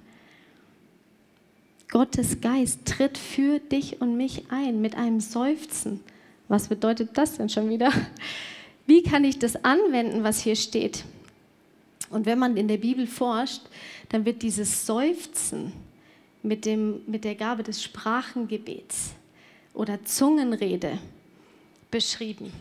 Gottes 1.89 2.39
Geist 2.39 2.85
tritt 2.85 3.17
für 3.17 3.59
dich 3.59 3.99
und 3.99 4.15
mich 4.15 4.45
ein 4.51 4.79
mit 4.79 4.95
einem 4.95 5.19
Seufzen. 5.19 5.99
Was 6.47 6.69
bedeutet 6.69 7.09
das 7.15 7.35
denn 7.35 7.49
schon 7.49 7.69
wieder? 7.69 7.91
Wie 8.87 9.03
kann 9.03 9.25
ich 9.25 9.37
das 9.37 9.65
anwenden, 9.65 10.23
was 10.23 10.39
hier 10.39 10.55
steht? 10.55 11.03
Und 12.09 12.25
wenn 12.25 12.39
man 12.39 12.55
in 12.55 12.69
der 12.69 12.77
Bibel 12.77 13.05
forscht, 13.05 13.63
dann 14.07 14.23
wird 14.23 14.43
dieses 14.43 14.85
Seufzen 14.85 15.73
mit, 16.41 16.63
dem, 16.63 17.01
mit 17.05 17.25
der 17.25 17.35
Gabe 17.35 17.63
des 17.63 17.83
Sprachengebets 17.83 19.15
oder 19.73 20.03
Zungenrede 20.03 20.99
beschrieben. 21.89 22.51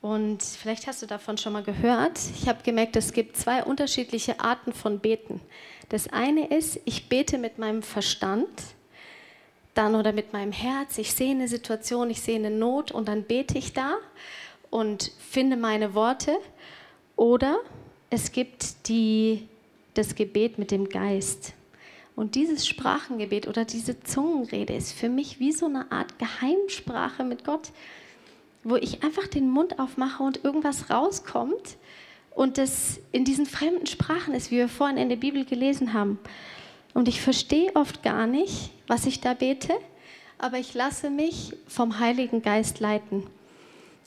Und 0.00 0.42
vielleicht 0.42 0.86
hast 0.86 1.02
du 1.02 1.06
davon 1.06 1.38
schon 1.38 1.52
mal 1.52 1.62
gehört. 1.62 2.18
Ich 2.40 2.48
habe 2.48 2.62
gemerkt, 2.62 2.94
es 2.96 3.12
gibt 3.12 3.36
zwei 3.36 3.64
unterschiedliche 3.64 4.38
Arten 4.38 4.72
von 4.72 5.00
Beten. 5.00 5.40
Das 5.88 6.08
eine 6.12 6.46
ist, 6.48 6.80
ich 6.84 7.08
bete 7.08 7.38
mit 7.38 7.58
meinem 7.58 7.82
Verstand, 7.82 8.48
dann 9.74 9.94
oder 9.94 10.12
mit 10.12 10.32
meinem 10.32 10.52
Herz. 10.52 10.98
Ich 10.98 11.12
sehe 11.12 11.30
eine 11.30 11.48
Situation, 11.48 12.10
ich 12.10 12.20
sehe 12.20 12.36
eine 12.36 12.50
Not 12.50 12.92
und 12.92 13.08
dann 13.08 13.24
bete 13.24 13.58
ich 13.58 13.72
da 13.72 13.96
und 14.70 15.12
finde 15.18 15.56
meine 15.56 15.94
Worte. 15.94 16.36
Oder 17.16 17.58
es 18.10 18.30
gibt 18.30 18.88
die, 18.88 19.48
das 19.94 20.14
Gebet 20.14 20.58
mit 20.58 20.70
dem 20.70 20.88
Geist. 20.88 21.54
Und 22.18 22.34
dieses 22.34 22.66
Sprachengebet 22.66 23.46
oder 23.46 23.64
diese 23.64 24.00
Zungenrede 24.00 24.74
ist 24.74 24.92
für 24.92 25.08
mich 25.08 25.38
wie 25.38 25.52
so 25.52 25.66
eine 25.66 25.92
Art 25.92 26.18
Geheimsprache 26.18 27.22
mit 27.22 27.44
Gott, 27.44 27.70
wo 28.64 28.74
ich 28.74 29.04
einfach 29.04 29.28
den 29.28 29.48
Mund 29.48 29.78
aufmache 29.78 30.24
und 30.24 30.42
irgendwas 30.42 30.90
rauskommt 30.90 31.76
und 32.34 32.58
das 32.58 32.98
in 33.12 33.24
diesen 33.24 33.46
fremden 33.46 33.86
Sprachen 33.86 34.34
ist, 34.34 34.50
wie 34.50 34.56
wir 34.56 34.68
vorhin 34.68 34.96
in 34.96 35.08
der 35.08 35.14
Bibel 35.14 35.44
gelesen 35.44 35.92
haben. 35.92 36.18
Und 36.92 37.06
ich 37.06 37.20
verstehe 37.20 37.70
oft 37.76 38.02
gar 38.02 38.26
nicht, 38.26 38.70
was 38.88 39.06
ich 39.06 39.20
da 39.20 39.34
bete, 39.34 39.74
aber 40.38 40.58
ich 40.58 40.74
lasse 40.74 41.10
mich 41.10 41.54
vom 41.68 42.00
Heiligen 42.00 42.42
Geist 42.42 42.80
leiten. 42.80 43.28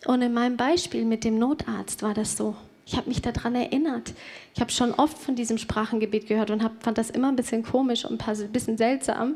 Und 0.05 0.21
in 0.21 0.33
meinem 0.33 0.57
Beispiel 0.57 1.05
mit 1.05 1.23
dem 1.23 1.39
Notarzt 1.39 2.03
war 2.03 2.13
das 2.13 2.35
so. 2.35 2.57
Ich 2.91 2.97
habe 2.97 3.07
mich 3.07 3.21
daran 3.21 3.55
erinnert. 3.55 4.13
Ich 4.53 4.59
habe 4.59 4.69
schon 4.69 4.91
oft 4.91 5.17
von 5.17 5.33
diesem 5.33 5.57
Sprachengebet 5.57 6.27
gehört 6.27 6.51
und 6.51 6.61
hab, 6.61 6.83
fand 6.83 6.97
das 6.97 7.09
immer 7.09 7.29
ein 7.29 7.37
bisschen 7.37 7.63
komisch 7.63 8.03
und 8.03 8.27
ein 8.27 8.51
bisschen 8.51 8.77
seltsam. 8.77 9.35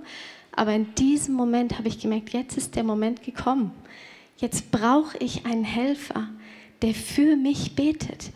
Aber 0.52 0.74
in 0.74 0.94
diesem 0.96 1.36
Moment 1.36 1.78
habe 1.78 1.88
ich 1.88 2.00
gemerkt, 2.00 2.34
jetzt 2.34 2.58
ist 2.58 2.76
der 2.76 2.84
Moment 2.84 3.24
gekommen. 3.24 3.72
Jetzt 4.36 4.72
brauche 4.72 5.18
ich 5.20 5.46
einen 5.46 5.64
Helfer, 5.64 6.28
der 6.82 6.94
für 6.94 7.38
mich 7.38 7.76
betet. 7.76 8.32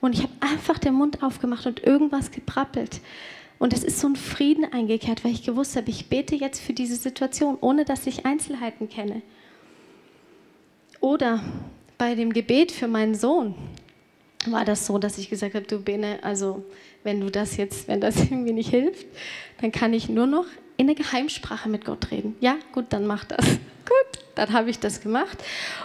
Und 0.00 0.14
ich 0.14 0.24
habe 0.24 0.32
einfach 0.40 0.80
den 0.80 0.94
Mund 0.94 1.22
aufgemacht 1.22 1.66
und 1.66 1.84
irgendwas 1.84 2.32
geprappelt. 2.32 3.00
Und 3.60 3.72
es 3.72 3.84
ist 3.84 4.00
so 4.00 4.08
ein 4.08 4.16
Frieden 4.16 4.64
eingekehrt, 4.72 5.24
weil 5.24 5.30
ich 5.30 5.44
gewusst 5.44 5.76
habe, 5.76 5.88
ich 5.88 6.08
bete 6.08 6.34
jetzt 6.34 6.60
für 6.60 6.72
diese 6.72 6.96
Situation, 6.96 7.58
ohne 7.60 7.84
dass 7.84 8.08
ich 8.08 8.26
Einzelheiten 8.26 8.88
kenne. 8.88 9.22
Oder 10.98 11.44
bei 11.96 12.16
dem 12.16 12.32
Gebet 12.32 12.72
für 12.72 12.88
meinen 12.88 13.14
Sohn 13.14 13.54
war 14.50 14.64
das 14.64 14.86
so, 14.86 14.98
dass 14.98 15.18
ich 15.18 15.30
gesagt 15.30 15.54
habe, 15.54 15.66
du 15.66 15.80
Bene, 15.80 16.18
also 16.22 16.64
wenn 17.02 17.20
du 17.20 17.30
das 17.30 17.56
jetzt, 17.56 17.88
wenn 17.88 18.00
das 18.00 18.16
irgendwie 18.20 18.52
nicht 18.52 18.70
hilft, 18.70 19.06
dann 19.60 19.72
kann 19.72 19.92
ich 19.92 20.08
nur 20.08 20.26
noch 20.26 20.46
in 20.76 20.86
der 20.86 20.96
Geheimsprache 20.96 21.68
mit 21.68 21.84
Gott 21.84 22.10
reden. 22.10 22.36
Ja, 22.40 22.56
gut, 22.72 22.86
dann 22.90 23.06
mach 23.06 23.24
das. 23.24 23.44
Gut, 23.84 24.24
dann 24.34 24.54
habe 24.54 24.70
ich 24.70 24.78
das 24.78 25.02
gemacht. 25.02 25.36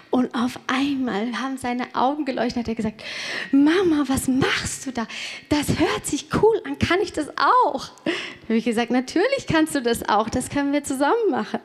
Und 0.10 0.34
auf 0.34 0.58
einmal 0.68 1.34
haben 1.34 1.58
seine 1.58 1.84
Augen 1.96 2.24
geleuchtet. 2.24 2.60
Hat 2.60 2.68
er 2.70 2.76
gesagt: 2.76 3.04
Mama, 3.52 4.06
was 4.08 4.30
machst 4.30 4.86
du 4.86 4.94
da? 4.94 5.06
Das 5.50 5.78
hört 5.78 6.06
sich 6.06 6.28
cool 6.42 6.62
an. 6.66 6.80
Kann 6.80 7.02
ich 7.02 7.12
das 7.12 7.28
auch? 7.28 7.90
Da 8.06 8.12
habe 8.46 8.56
ich 8.56 8.64
gesagt: 8.64 8.90
Natürlich 8.90 9.48
kannst 9.52 9.76
du 9.76 9.82
das 9.82 10.08
auch. 10.08 10.30
Das 10.30 10.50
können 10.50 10.72
wir 10.72 10.86
zusammen 10.86 11.30
machen. 11.30 11.60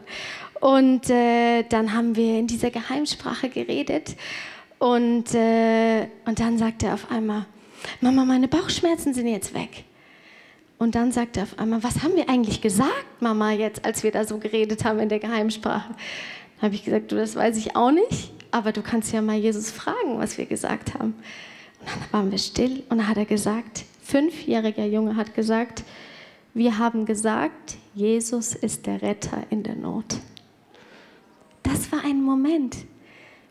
Und 0.61 1.09
äh, 1.09 1.63
dann 1.63 1.93
haben 1.93 2.17
wir 2.17 2.39
in 2.39 2.49
dieser 2.49 2.71
Geheimsprache 2.71 3.49
geredet. 3.49 4.17
Und, 4.85 5.35
äh, 5.35 6.09
und 6.27 6.41
dann 6.41 6.59
sagte 6.59 6.89
er 6.89 6.95
auf 6.95 7.11
einmal: 7.11 7.47
Mama, 8.03 8.27
meine 8.27 8.49
Bauchschmerzen 8.49 9.15
sind 9.15 9.29
jetzt 9.29 9.55
weg. 9.55 9.85
Und 10.77 10.95
dann 10.95 11.11
sagte 11.11 11.41
er 11.41 11.45
auf 11.45 11.59
einmal, 11.59 11.83
was 11.83 12.03
haben 12.03 12.15
wir 12.17 12.29
eigentlich 12.29 12.61
gesagt, 12.61 13.07
Mama, 13.19 13.53
jetzt, 13.53 13.83
als 13.87 14.03
wir 14.03 14.11
da 14.11 14.27
so 14.27 14.37
geredet 14.37 14.85
haben 14.85 14.99
in 14.99 15.09
der 15.09 15.21
Geheimsprache? 15.21 15.89
Dann 15.89 16.63
habe 16.67 16.75
ich 16.75 16.85
gesagt, 16.85 17.11
du, 17.11 17.17
das 17.17 17.35
weiß 17.35 17.57
ich 17.57 17.77
auch 17.77 17.93
nicht, 17.93 18.31
aber 18.51 18.73
du 18.73 18.83
kannst 18.83 19.11
ja 19.15 19.23
mal 19.23 19.37
Jesus 19.37 19.71
fragen, 19.71 20.19
was 20.19 20.37
wir 20.37 20.45
gesagt 20.45 20.93
haben. 20.93 21.15
Und 21.81 21.89
dann 21.89 22.13
waren 22.13 22.31
wir 22.31 22.39
still 22.39 22.83
und 22.91 22.99
dann 22.99 23.09
hat 23.09 23.17
er 23.17 23.25
gesagt, 23.25 23.87
fünfjähriger 24.03 24.85
Junge 24.85 25.17
hat 25.17 25.35
gesagt, 25.35 25.83
wir 26.53 26.77
haben 26.77 27.07
gesagt, 27.07 27.79
Jesus 27.95 28.55
ist 28.55 28.85
der 28.85 29.01
Retter 29.01 29.45
in 29.49 29.63
der 29.63 29.77
Not. 29.77 30.19
Das 31.63 31.91
war 31.91 32.05
ein 32.05 32.23
Moment, 32.23 32.77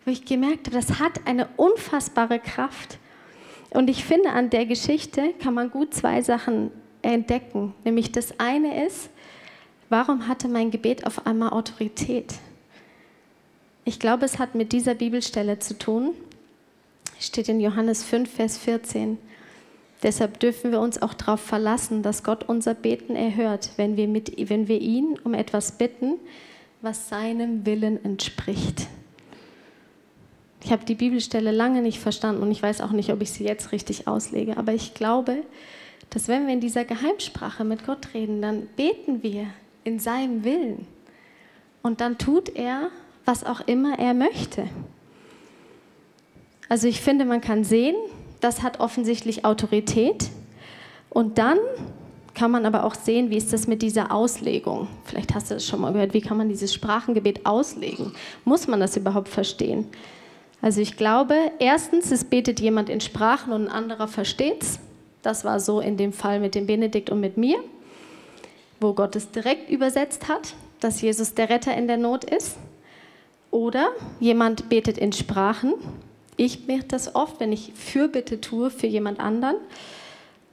wo 0.06 0.12
ich 0.12 0.26
gemerkt 0.26 0.68
habe, 0.68 0.76
das 0.76 1.00
hat 1.00 1.26
eine 1.26 1.48
unfassbare 1.58 2.40
Kraft. 2.40 2.98
Und 3.70 3.90
ich 3.90 4.06
finde, 4.06 4.30
an 4.30 4.50
der 4.50 4.66
Geschichte 4.66 5.34
kann 5.42 5.54
man 5.54 5.72
gut 5.72 5.94
zwei 5.94 6.22
Sachen 6.22 6.72
entdecken. 7.02 7.74
Nämlich 7.84 8.12
das 8.12 8.40
eine 8.40 8.86
ist, 8.86 9.10
warum 9.90 10.28
hatte 10.28 10.48
mein 10.48 10.72
Gebet 10.72 11.06
auf 11.06 11.26
einmal 11.26 11.50
Autorität? 11.50 12.34
Ich 13.86 14.00
glaube, 14.00 14.26
es 14.26 14.40
hat 14.40 14.56
mit 14.56 14.72
dieser 14.72 14.96
Bibelstelle 14.96 15.60
zu 15.60 15.78
tun. 15.78 16.14
Steht 17.20 17.50
in 17.50 17.60
Johannes 17.60 18.04
5, 18.04 18.32
Vers 18.32 18.58
14. 18.58 19.18
Deshalb 20.04 20.40
dürfen 20.40 20.72
wir 20.72 20.80
uns 20.80 21.02
auch 21.02 21.14
darauf 21.14 21.40
verlassen, 21.40 22.04
dass 22.04 22.24
Gott 22.24 22.44
unser 22.48 22.74
Beten 22.74 23.16
erhört, 23.16 23.72
wenn 23.78 23.96
wir, 23.96 24.08
mit, 24.08 24.50
wenn 24.50 24.68
wir 24.68 24.80
ihn 24.80 25.18
um 25.24 25.34
etwas 25.34 25.78
bitten, 25.78 26.16
was 26.82 27.08
seinem 27.08 27.66
Willen 27.66 28.04
entspricht. 28.04 28.88
Ich 30.64 30.72
habe 30.72 30.86
die 30.86 30.96
Bibelstelle 30.96 31.52
lange 31.52 31.82
nicht 31.82 32.00
verstanden 32.00 32.42
und 32.42 32.52
ich 32.52 32.64
weiß 32.64 32.82
auch 32.82 32.92
nicht, 32.92 33.12
ob 33.12 33.22
ich 33.22 33.32
sie 33.32 33.44
jetzt 33.44 33.72
richtig 33.72 34.08
auslege, 34.08 34.58
aber 34.58 34.74
ich 34.74 34.94
glaube, 34.94 35.44
dass 36.10 36.28
wenn 36.28 36.48
wir 36.48 36.54
in 36.54 36.62
dieser 36.62 36.86
Geheimsprache 36.86 37.64
mit 37.64 37.86
Gott 37.86 38.14
reden, 38.14 38.42
dann 38.42 38.68
beten 38.78 39.24
wir 39.24 39.48
in 39.84 40.00
seinem 40.00 40.44
Willen. 40.44 40.88
Und 41.82 42.00
dann 42.00 42.18
tut 42.18 42.56
er, 42.56 42.90
was 43.26 43.44
auch 43.44 43.62
immer 43.68 44.00
er 44.00 44.14
möchte. 44.14 44.70
Also 46.70 46.88
ich 46.88 47.02
finde, 47.02 47.26
man 47.26 47.42
kann 47.42 47.64
sehen, 47.64 47.96
das 48.40 48.64
hat 48.64 48.80
offensichtlich 48.80 49.44
Autorität. 49.44 50.30
Und 51.10 51.38
dann 51.38 51.58
kann 52.34 52.52
man 52.52 52.66
aber 52.66 52.86
auch 52.86 52.96
sehen, 52.96 53.30
wie 53.30 53.38
ist 53.38 53.52
das 53.52 53.68
mit 53.68 53.82
dieser 53.82 54.12
Auslegung. 54.12 54.88
Vielleicht 55.04 55.36
hast 55.36 55.52
du 55.52 55.56
das 55.56 55.68
schon 55.68 55.82
mal 55.82 55.92
gehört, 55.94 56.14
wie 56.14 56.22
kann 56.22 56.38
man 56.38 56.48
dieses 56.48 56.74
Sprachengebet 56.74 57.46
auslegen? 57.46 58.14
Muss 58.46 58.68
man 58.68 58.80
das 58.80 58.96
überhaupt 58.96 59.30
verstehen? 59.30 59.88
Also 60.64 60.80
ich 60.80 60.96
glaube, 60.96 61.36
erstens, 61.60 62.10
es 62.10 62.24
betet 62.24 62.62
jemand 62.62 62.90
in 62.90 63.02
Sprachen 63.02 63.52
und 63.52 63.66
ein 63.66 63.70
anderer 63.70 64.08
versteht 64.08 64.64
es. 64.64 64.80
Das 65.22 65.44
war 65.44 65.60
so 65.60 65.82
in 65.82 65.98
dem 65.98 66.14
Fall 66.14 66.40
mit 66.40 66.56
dem 66.56 66.68
Benedikt 66.68 67.10
und 67.10 67.20
mit 67.20 67.36
mir, 67.36 67.58
wo 68.80 68.94
Gott 68.94 69.18
es 69.18 69.30
direkt 69.30 69.70
übersetzt 69.70 70.30
hat, 70.30 70.54
dass 70.80 71.02
Jesus 71.02 71.34
der 71.34 71.50
Retter 71.50 71.76
in 71.76 71.88
der 71.88 71.98
Not 71.98 72.24
ist. 72.24 72.56
Oder 73.52 73.90
jemand 74.22 74.70
betet 74.70 74.98
in 74.98 75.12
Sprachen. 75.12 75.74
Ich 76.38 76.66
mache 76.66 76.86
das 76.88 77.14
oft, 77.14 77.42
wenn 77.42 77.52
ich 77.52 77.74
Fürbitte 77.76 78.40
tue 78.40 78.70
für 78.70 78.88
jemand 78.88 79.20
anderen. 79.20 79.58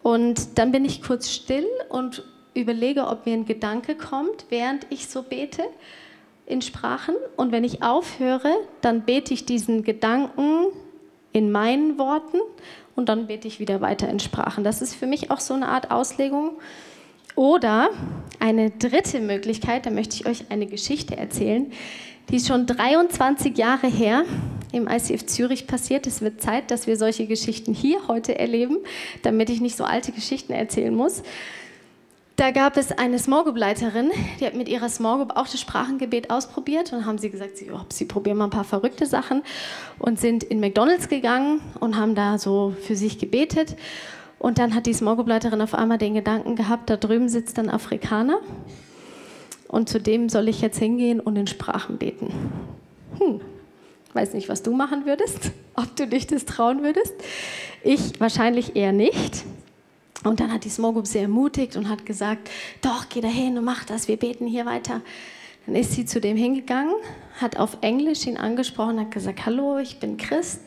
Und 0.02 0.58
dann 0.58 0.72
bin 0.72 0.84
ich 0.84 1.02
kurz 1.02 1.30
still 1.30 1.68
und 1.88 2.24
überlege, 2.52 3.06
ob 3.06 3.26
mir 3.26 3.34
ein 3.34 3.46
Gedanke 3.46 3.94
kommt, 3.94 4.46
während 4.48 4.88
ich 4.90 5.06
so 5.06 5.22
bete 5.22 5.62
in 6.50 6.62
Sprachen. 6.62 7.14
Und 7.36 7.52
wenn 7.52 7.64
ich 7.64 7.82
aufhöre, 7.82 8.52
dann 8.80 9.02
bete 9.02 9.32
ich 9.32 9.46
diesen 9.46 9.84
Gedanken 9.84 10.66
in 11.32 11.52
meinen 11.52 11.98
Worten 11.98 12.38
und 12.96 13.08
dann 13.08 13.26
bete 13.26 13.48
ich 13.48 13.60
wieder 13.60 13.80
weiter 13.80 14.08
in 14.08 14.20
Sprachen. 14.20 14.64
Das 14.64 14.82
ist 14.82 14.94
für 14.94 15.06
mich 15.06 15.30
auch 15.30 15.40
so 15.40 15.54
eine 15.54 15.68
Art 15.68 15.90
Auslegung. 15.90 16.52
Oder 17.36 17.90
eine 18.40 18.70
dritte 18.70 19.20
Möglichkeit, 19.20 19.86
da 19.86 19.90
möchte 19.90 20.16
ich 20.16 20.26
euch 20.26 20.50
eine 20.50 20.66
Geschichte 20.66 21.16
erzählen, 21.16 21.72
die 22.28 22.36
ist 22.36 22.48
schon 22.48 22.66
23 22.66 23.56
Jahre 23.56 23.86
her 23.86 24.24
im 24.72 24.88
ICF 24.88 25.26
Zürich 25.26 25.66
passiert. 25.66 26.06
Es 26.06 26.20
wird 26.20 26.40
Zeit, 26.40 26.70
dass 26.70 26.86
wir 26.86 26.96
solche 26.96 27.26
Geschichten 27.26 27.74
hier 27.74 28.06
heute 28.08 28.38
erleben, 28.38 28.78
damit 29.22 29.50
ich 29.50 29.60
nicht 29.60 29.76
so 29.76 29.84
alte 29.84 30.12
Geschichten 30.12 30.52
erzählen 30.52 30.94
muss. 30.94 31.22
Da 32.40 32.52
gab 32.52 32.78
es 32.78 32.90
eine 32.90 33.18
Small 33.18 33.44
Group 33.44 33.58
Leiterin, 33.58 34.10
die 34.40 34.46
hat 34.46 34.54
mit 34.54 34.66
ihrer 34.66 34.88
Group 34.88 35.36
auch 35.36 35.46
das 35.46 35.60
Sprachengebet 35.60 36.30
ausprobiert 36.30 36.90
und 36.94 37.04
haben 37.04 37.18
sie 37.18 37.28
gesagt, 37.28 37.58
sie, 37.58 37.70
oh, 37.70 37.80
sie 37.90 38.06
probieren 38.06 38.38
mal 38.38 38.44
ein 38.44 38.50
paar 38.50 38.64
verrückte 38.64 39.04
Sachen 39.04 39.42
und 39.98 40.18
sind 40.18 40.42
in 40.44 40.58
McDonald's 40.58 41.10
gegangen 41.10 41.60
und 41.80 41.98
haben 41.98 42.14
da 42.14 42.38
so 42.38 42.74
für 42.80 42.96
sich 42.96 43.18
gebetet. 43.18 43.76
Und 44.38 44.58
dann 44.58 44.74
hat 44.74 44.86
die 44.86 44.94
Small 44.94 45.16
Group 45.16 45.28
Leiterin 45.28 45.60
auf 45.60 45.74
einmal 45.74 45.98
den 45.98 46.14
Gedanken 46.14 46.56
gehabt, 46.56 46.88
da 46.88 46.96
drüben 46.96 47.28
sitzt 47.28 47.58
ein 47.58 47.68
Afrikaner 47.68 48.38
und 49.68 49.90
zu 49.90 50.00
dem 50.00 50.30
soll 50.30 50.48
ich 50.48 50.62
jetzt 50.62 50.78
hingehen 50.78 51.20
und 51.20 51.36
in 51.36 51.46
Sprachen 51.46 51.98
beten. 51.98 52.32
Hm, 53.18 53.42
weiß 54.14 54.32
nicht, 54.32 54.48
was 54.48 54.62
du 54.62 54.72
machen 54.72 55.04
würdest, 55.04 55.50
ob 55.74 55.94
du 55.94 56.06
dich 56.06 56.26
das 56.26 56.46
trauen 56.46 56.82
würdest. 56.82 57.12
Ich 57.84 58.18
wahrscheinlich 58.18 58.76
eher 58.76 58.92
nicht. 58.92 59.44
Und 60.22 60.40
dann 60.40 60.52
hat 60.52 60.64
die 60.64 60.70
Small 60.70 60.92
Group 60.92 61.06
sie 61.06 61.18
ermutigt 61.18 61.76
und 61.76 61.88
hat 61.88 62.04
gesagt, 62.04 62.50
doch, 62.82 63.08
geh 63.08 63.20
da 63.20 63.28
hin 63.28 63.56
und 63.56 63.64
mach 63.64 63.84
das, 63.84 64.06
wir 64.06 64.18
beten 64.18 64.46
hier 64.46 64.66
weiter. 64.66 65.00
Dann 65.66 65.74
ist 65.74 65.92
sie 65.92 66.04
zu 66.04 66.20
dem 66.20 66.36
hingegangen, 66.36 66.94
hat 67.40 67.56
auf 67.56 67.78
Englisch 67.80 68.26
ihn 68.26 68.36
angesprochen, 68.36 69.00
hat 69.00 69.10
gesagt, 69.10 69.46
hallo, 69.46 69.78
ich 69.78 69.98
bin 69.98 70.16
Christ, 70.16 70.60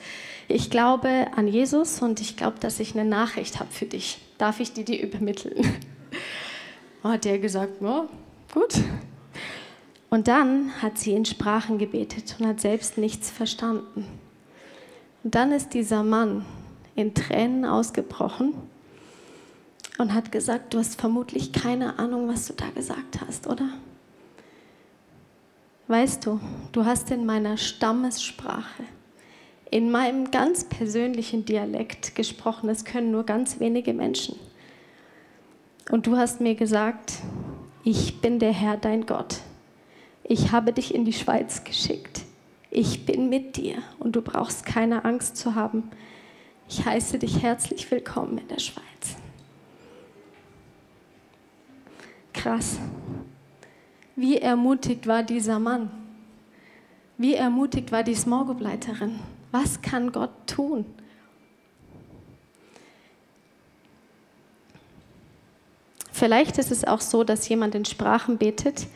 ich 0.48 0.70
glaube 0.70 1.28
an 1.36 1.48
Jesus 1.48 2.02
und 2.02 2.20
ich 2.20 2.36
glaube, 2.36 2.58
dass 2.60 2.80
ich 2.80 2.96
eine 2.96 3.08
Nachricht 3.08 3.60
habe 3.60 3.72
für 3.72 3.86
dich. 3.86 4.20
Darf 4.38 4.60
ich 4.60 4.74
die 4.74 4.84
dir 4.84 5.02
übermitteln? 5.02 5.66
Und 7.04 7.12
hat 7.12 7.26
er 7.26 7.38
gesagt, 7.38 7.82
ja, 7.82 8.08
gut. 8.54 8.76
Und 10.10 10.28
dann 10.28 10.72
hat 10.82 10.98
sie 10.98 11.14
in 11.14 11.26
Sprachen 11.26 11.78
gebetet 11.78 12.36
und 12.40 12.48
hat 12.48 12.60
selbst 12.60 12.98
nichts 12.98 13.32
verstanden. 13.32 14.06
Und 15.24 15.36
dann 15.36 15.52
ist 15.52 15.74
dieser 15.74 16.04
Mann 16.04 16.46
in 16.96 17.14
Tränen 17.14 17.66
ausgebrochen 17.66 18.54
und 19.98 20.14
hat 20.14 20.32
gesagt, 20.32 20.74
du 20.74 20.80
hast 20.80 21.00
vermutlich 21.00 21.52
keine 21.52 22.00
Ahnung, 22.00 22.28
was 22.28 22.48
du 22.48 22.54
da 22.54 22.70
gesagt 22.70 23.22
hast, 23.26 23.48
oder? 23.48 23.70
Weißt 25.88 26.26
du, 26.26 26.40
du 26.72 26.86
hast 26.86 27.12
in 27.12 27.26
meiner 27.26 27.58
Stammessprache, 27.58 28.84
in 29.70 29.92
meinem 29.92 30.32
ganz 30.32 30.64
persönlichen 30.64 31.46
Dialekt 31.46 32.16
gesprochen, 32.16 32.68
das 32.68 32.86
können 32.86 33.12
nur 33.12 33.26
ganz 33.26 33.60
wenige 33.60 33.94
Menschen. 33.94 34.40
Und 35.92 36.08
du 36.08 36.18
hast 36.18 36.40
mir 36.42 36.56
gesagt, 36.56 37.14
ich 37.84 38.22
bin 38.22 38.40
der 38.40 38.54
Herr, 38.54 38.78
dein 38.78 39.06
Gott. 39.06 39.40
Ich 40.24 40.52
habe 40.54 40.72
dich 40.72 40.96
in 40.96 41.04
die 41.04 41.14
Schweiz 41.14 41.66
geschickt. 41.66 42.22
Ich 42.72 43.06
bin 43.06 43.30
mit 43.30 43.58
dir 43.58 43.76
und 44.00 44.16
du 44.16 44.22
brauchst 44.22 44.66
keine 44.66 45.04
Angst 45.04 45.36
zu 45.36 45.54
haben. 45.54 45.92
Ich 46.70 46.86
heiße 46.86 47.20
dich 47.20 47.44
herzlich 47.44 47.92
willkommen 47.92 48.38
in 48.38 48.48
der 48.48 48.60
Schweiz. 48.60 49.23
Krass. 52.44 52.78
Wie 54.18 54.38
ermutigt 54.38 55.08
war 55.08 55.24
dieser 55.24 55.60
Mann? 55.60 55.90
Wie 57.18 57.36
ermutigt 57.36 57.94
war 57.94 58.04
die 58.04 58.16
Small 58.16 58.44
Group 58.44 58.60
Leiterin? 58.60 59.18
Was 59.54 59.82
kann 59.82 60.12
Gott 60.12 60.32
tun? 60.46 60.84
Vielleicht 66.12 66.58
ist 66.58 66.70
es 66.70 66.84
auch 66.84 67.00
so, 67.00 67.24
dass 67.24 67.48
jemand 67.48 67.76
in 67.76 67.86
Sprachen 67.86 68.38
betet, 68.38 68.88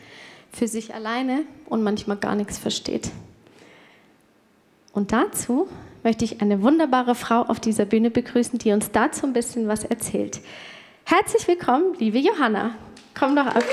für 0.52 0.68
sich 0.68 0.94
alleine 0.94 1.44
und 1.70 1.82
manchmal 1.82 2.18
gar 2.18 2.34
nichts 2.34 2.58
versteht. 2.58 3.10
Und 4.92 5.12
dazu 5.12 5.68
möchte 6.02 6.26
ich 6.26 6.42
eine 6.42 6.60
wunderbare 6.60 7.14
Frau 7.14 7.44
auf 7.44 7.60
dieser 7.60 7.86
Bühne 7.86 8.10
begrüßen, 8.10 8.58
die 8.58 8.72
uns 8.72 8.90
dazu 8.90 9.24
ein 9.24 9.32
bisschen 9.32 9.68
was 9.68 9.84
erzählt. 9.84 10.40
Herzlich 11.06 11.48
willkommen, 11.48 11.94
liebe 11.98 12.18
Johanna. 12.18 12.74
Komm 13.18 13.34
doch 13.34 13.46
ab. 13.46 13.64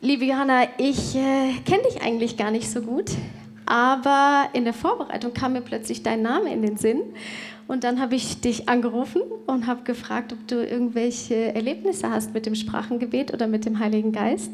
Liebe 0.00 0.24
Johanna, 0.24 0.62
ich 0.78 1.14
äh, 1.14 1.52
kenne 1.64 1.82
dich 1.84 2.02
eigentlich 2.02 2.36
gar 2.36 2.50
nicht 2.50 2.68
so 2.68 2.80
gut, 2.80 3.12
aber 3.66 4.48
in 4.54 4.64
der 4.64 4.72
Vorbereitung 4.72 5.34
kam 5.34 5.52
mir 5.52 5.60
plötzlich 5.60 6.02
dein 6.02 6.22
Name 6.22 6.52
in 6.52 6.62
den 6.62 6.78
Sinn. 6.78 7.02
Und 7.68 7.84
dann 7.84 8.00
habe 8.00 8.16
ich 8.16 8.40
dich 8.40 8.68
angerufen 8.68 9.22
und 9.46 9.68
habe 9.68 9.84
gefragt, 9.84 10.32
ob 10.32 10.48
du 10.48 10.66
irgendwelche 10.66 11.54
Erlebnisse 11.54 12.10
hast 12.10 12.34
mit 12.34 12.46
dem 12.46 12.56
Sprachengebet 12.56 13.32
oder 13.32 13.46
mit 13.46 13.64
dem 13.66 13.78
Heiligen 13.78 14.10
Geist. 14.10 14.50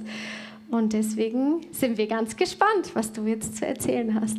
Und 0.71 0.93
deswegen 0.93 1.65
sind 1.71 1.97
wir 1.97 2.09
ganz 2.09 2.37
gespannt, 2.37 2.91
was 2.93 3.13
du 3.13 3.25
jetzt 3.25 3.57
zu 3.57 3.67
erzählen 3.67 4.21
hast. 4.21 4.39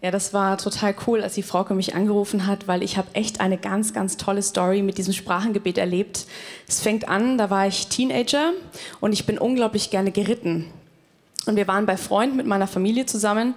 Ja, 0.00 0.12
das 0.12 0.32
war 0.32 0.58
total 0.58 0.94
cool, 1.08 1.22
als 1.22 1.34
die 1.34 1.42
Frauke 1.42 1.74
mich 1.74 1.96
angerufen 1.96 2.46
hat, 2.46 2.68
weil 2.68 2.84
ich 2.84 2.96
habe 2.96 3.08
echt 3.14 3.40
eine 3.40 3.58
ganz, 3.58 3.92
ganz 3.92 4.16
tolle 4.16 4.42
Story 4.42 4.82
mit 4.82 4.96
diesem 4.96 5.12
Sprachengebet 5.12 5.76
erlebt. 5.76 6.26
Es 6.68 6.80
fängt 6.80 7.08
an, 7.08 7.36
da 7.36 7.50
war 7.50 7.66
ich 7.66 7.88
Teenager 7.88 8.52
und 9.00 9.12
ich 9.12 9.26
bin 9.26 9.38
unglaublich 9.38 9.90
gerne 9.90 10.12
geritten. 10.12 10.66
Und 11.46 11.56
wir 11.56 11.66
waren 11.66 11.84
bei 11.84 11.96
Freunden 11.96 12.36
mit 12.36 12.46
meiner 12.46 12.68
Familie 12.68 13.06
zusammen 13.06 13.54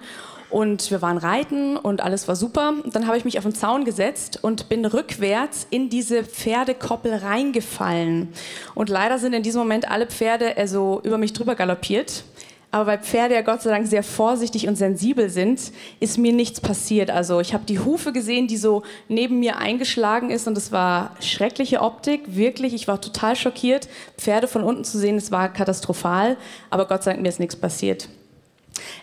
und 0.50 0.90
wir 0.90 1.00
waren 1.00 1.16
reiten 1.16 1.76
und 1.76 2.00
alles 2.00 2.26
war 2.26 2.34
super. 2.34 2.74
Und 2.84 2.96
dann 2.96 3.06
habe 3.06 3.16
ich 3.16 3.24
mich 3.24 3.38
auf 3.38 3.44
den 3.44 3.54
Zaun 3.54 3.84
gesetzt 3.84 4.40
und 4.42 4.68
bin 4.68 4.84
rückwärts 4.84 5.68
in 5.70 5.90
diese 5.90 6.24
Pferdekoppel 6.24 7.14
reingefallen. 7.14 8.32
Und 8.74 8.88
leider 8.88 9.18
sind 9.20 9.32
in 9.32 9.44
diesem 9.44 9.60
Moment 9.60 9.88
alle 9.88 10.08
Pferde 10.08 10.56
also 10.56 11.00
über 11.04 11.18
mich 11.18 11.34
drüber 11.34 11.54
galoppiert. 11.54 12.24
Aber 12.72 12.86
weil 12.86 12.98
Pferde 12.98 13.34
ja 13.34 13.42
Gott 13.42 13.60
sei 13.60 13.70
Dank 13.70 13.86
sehr 13.86 14.02
vorsichtig 14.02 14.66
und 14.66 14.76
sensibel 14.76 15.28
sind, 15.28 15.60
ist 16.00 16.16
mir 16.16 16.32
nichts 16.32 16.58
passiert. 16.58 17.10
Also 17.10 17.38
ich 17.38 17.52
habe 17.52 17.66
die 17.66 17.78
Hufe 17.78 18.12
gesehen, 18.12 18.48
die 18.48 18.56
so 18.56 18.82
neben 19.08 19.40
mir 19.40 19.58
eingeschlagen 19.58 20.30
ist 20.30 20.48
und 20.48 20.56
es 20.56 20.72
war 20.72 21.14
schreckliche 21.20 21.82
Optik, 21.82 22.34
wirklich. 22.34 22.72
Ich 22.72 22.88
war 22.88 22.98
total 22.98 23.36
schockiert, 23.36 23.88
Pferde 24.16 24.48
von 24.48 24.64
unten 24.64 24.84
zu 24.84 24.98
sehen, 24.98 25.16
es 25.16 25.30
war 25.30 25.52
katastrophal. 25.52 26.38
Aber 26.70 26.88
Gott 26.88 27.02
sei 27.02 27.12
Dank 27.12 27.22
mir 27.22 27.28
ist 27.28 27.40
nichts 27.40 27.56
passiert. 27.56 28.08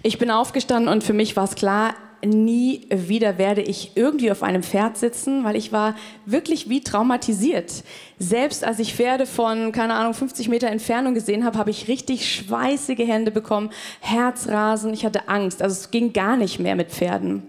Ich 0.02 0.18
bin 0.18 0.32
aufgestanden 0.32 0.92
und 0.92 1.04
für 1.04 1.14
mich 1.14 1.36
war 1.36 1.44
es 1.44 1.54
klar, 1.54 1.94
nie 2.24 2.88
wieder 2.90 3.38
werde 3.38 3.62
ich 3.62 3.92
irgendwie 3.96 4.32
auf 4.32 4.44
einem 4.44 4.64
Pferd 4.64 4.98
sitzen, 4.98 5.44
weil 5.44 5.56
ich 5.56 5.72
war 5.72 5.96
wirklich 6.26 6.70
wie 6.70 6.82
traumatisiert. 6.82 7.84
Selbst 8.18 8.64
als 8.64 8.80
ich 8.80 8.94
Pferde 8.96 9.26
von, 9.26 9.72
keine 9.72 9.94
Ahnung, 9.94 10.14
50 10.14 10.50
Meter 10.50 10.68
Entfernung 10.68 11.14
gesehen 11.14 11.46
habe, 11.46 11.58
habe 11.58 11.72
ich 11.72 11.88
richtig 11.88 12.34
schweißige 12.34 13.08
Hände 13.08 13.32
bekommen, 13.32 13.70
Herzrasen, 14.02 14.94
ich 14.94 15.06
hatte 15.06 15.30
Angst. 15.30 15.62
Also 15.62 15.74
es 15.74 15.92
ging 15.92 16.14
gar 16.14 16.38
nicht 16.38 16.60
mehr 16.60 16.76
mit 16.76 16.90
Pferden. 16.90 17.44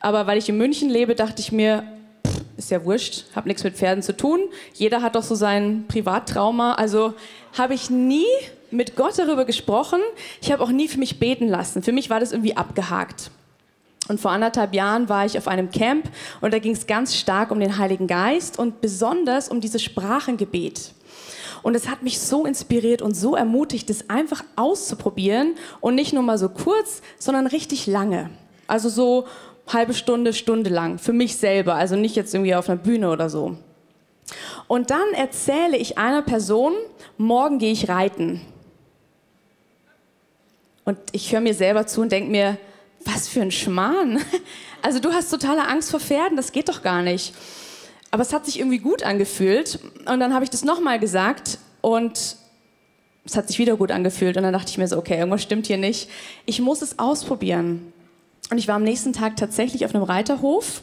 Aber 0.00 0.26
weil 0.26 0.38
ich 0.38 0.48
in 0.48 0.56
München 0.56 0.90
lebe, 0.90 1.14
dachte 1.14 1.40
ich 1.40 1.52
mir, 1.52 1.84
ist 2.56 2.70
ja 2.70 2.84
wurscht, 2.84 3.24
habe 3.34 3.48
nichts 3.48 3.64
mit 3.64 3.76
Pferden 3.76 4.02
zu 4.02 4.16
tun. 4.16 4.40
Jeder 4.74 5.02
hat 5.02 5.14
doch 5.14 5.22
so 5.22 5.34
sein 5.34 5.84
Privattrauma. 5.88 6.74
Also 6.74 7.14
habe 7.56 7.74
ich 7.74 7.90
nie 7.90 8.26
mit 8.70 8.96
Gott 8.96 9.18
darüber 9.18 9.44
gesprochen. 9.44 10.00
Ich 10.40 10.52
habe 10.52 10.62
auch 10.62 10.70
nie 10.70 10.88
für 10.88 10.98
mich 10.98 11.18
beten 11.18 11.48
lassen. 11.48 11.82
Für 11.82 11.92
mich 11.92 12.10
war 12.10 12.20
das 12.20 12.32
irgendwie 12.32 12.56
abgehakt. 12.56 13.30
Und 14.10 14.20
vor 14.20 14.32
anderthalb 14.32 14.74
Jahren 14.74 15.08
war 15.08 15.24
ich 15.24 15.38
auf 15.38 15.46
einem 15.46 15.70
Camp 15.70 16.10
und 16.40 16.52
da 16.52 16.58
ging 16.58 16.72
es 16.72 16.88
ganz 16.88 17.14
stark 17.14 17.52
um 17.52 17.60
den 17.60 17.78
Heiligen 17.78 18.08
Geist 18.08 18.58
und 18.58 18.80
besonders 18.80 19.48
um 19.48 19.60
dieses 19.60 19.84
Sprachengebet. 19.84 20.94
Und 21.62 21.76
es 21.76 21.88
hat 21.88 22.02
mich 22.02 22.18
so 22.18 22.44
inspiriert 22.44 23.02
und 23.02 23.14
so 23.14 23.36
ermutigt, 23.36 23.88
das 23.88 24.10
einfach 24.10 24.42
auszuprobieren 24.56 25.54
und 25.80 25.94
nicht 25.94 26.12
nur 26.12 26.24
mal 26.24 26.38
so 26.38 26.48
kurz, 26.48 27.02
sondern 27.20 27.46
richtig 27.46 27.86
lange. 27.86 28.30
Also 28.66 28.88
so 28.88 29.28
halbe 29.68 29.94
Stunde, 29.94 30.32
Stunde 30.32 30.70
lang 30.70 30.98
für 30.98 31.12
mich 31.12 31.36
selber, 31.36 31.76
also 31.76 31.94
nicht 31.94 32.16
jetzt 32.16 32.34
irgendwie 32.34 32.56
auf 32.56 32.68
einer 32.68 32.78
Bühne 32.78 33.10
oder 33.10 33.30
so. 33.30 33.58
Und 34.66 34.90
dann 34.90 35.12
erzähle 35.14 35.76
ich 35.76 35.98
einer 35.98 36.22
Person, 36.22 36.72
morgen 37.16 37.60
gehe 37.60 37.70
ich 37.70 37.88
reiten. 37.88 38.40
Und 40.84 40.98
ich 41.12 41.32
höre 41.32 41.40
mir 41.40 41.54
selber 41.54 41.86
zu 41.86 42.00
und 42.00 42.10
denke 42.10 42.32
mir, 42.32 42.58
was 43.04 43.28
für 43.28 43.42
ein 43.42 43.50
Schmarrn. 43.50 44.20
Also 44.82 44.98
du 44.98 45.12
hast 45.12 45.28
totale 45.28 45.68
Angst 45.68 45.90
vor 45.90 46.00
Pferden, 46.00 46.38
das 46.38 46.52
geht 46.52 46.70
doch 46.70 46.80
gar 46.80 47.02
nicht. 47.02 47.34
Aber 48.10 48.22
es 48.22 48.32
hat 48.32 48.46
sich 48.46 48.58
irgendwie 48.58 48.78
gut 48.78 49.02
angefühlt. 49.02 49.78
Und 50.06 50.20
dann 50.20 50.32
habe 50.32 50.42
ich 50.42 50.48
das 50.48 50.64
nochmal 50.64 50.98
gesagt 50.98 51.58
und 51.82 52.36
es 53.26 53.36
hat 53.36 53.48
sich 53.48 53.58
wieder 53.58 53.76
gut 53.76 53.90
angefühlt. 53.90 54.38
Und 54.38 54.44
dann 54.44 54.54
dachte 54.54 54.70
ich 54.70 54.78
mir 54.78 54.88
so, 54.88 54.96
okay, 54.96 55.18
irgendwas 55.18 55.42
stimmt 55.42 55.66
hier 55.66 55.76
nicht. 55.76 56.08
Ich 56.46 56.62
muss 56.62 56.80
es 56.80 56.98
ausprobieren. 56.98 57.92
Und 58.50 58.56
ich 58.56 58.68
war 58.68 58.76
am 58.76 58.82
nächsten 58.82 59.12
Tag 59.12 59.36
tatsächlich 59.36 59.84
auf 59.84 59.94
einem 59.94 60.02
Reiterhof, 60.02 60.82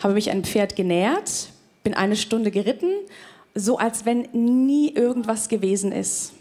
habe 0.00 0.14
mich 0.14 0.30
einem 0.30 0.44
Pferd 0.44 0.76
genähert, 0.76 1.48
bin 1.82 1.92
eine 1.94 2.14
Stunde 2.14 2.50
geritten, 2.50 2.92
so 3.54 3.78
als 3.78 4.06
wenn 4.06 4.28
nie 4.32 4.90
irgendwas 4.94 5.48
gewesen 5.48 5.92
ist. 5.92 6.32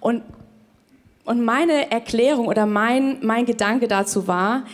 Und 0.00 0.22
und 1.30 1.44
meine 1.44 1.92
Erklärung 1.92 2.48
oder 2.48 2.66
mein, 2.66 3.18
mein 3.24 3.46
Gedanke 3.46 3.86
dazu 3.86 4.26
war, 4.26 4.64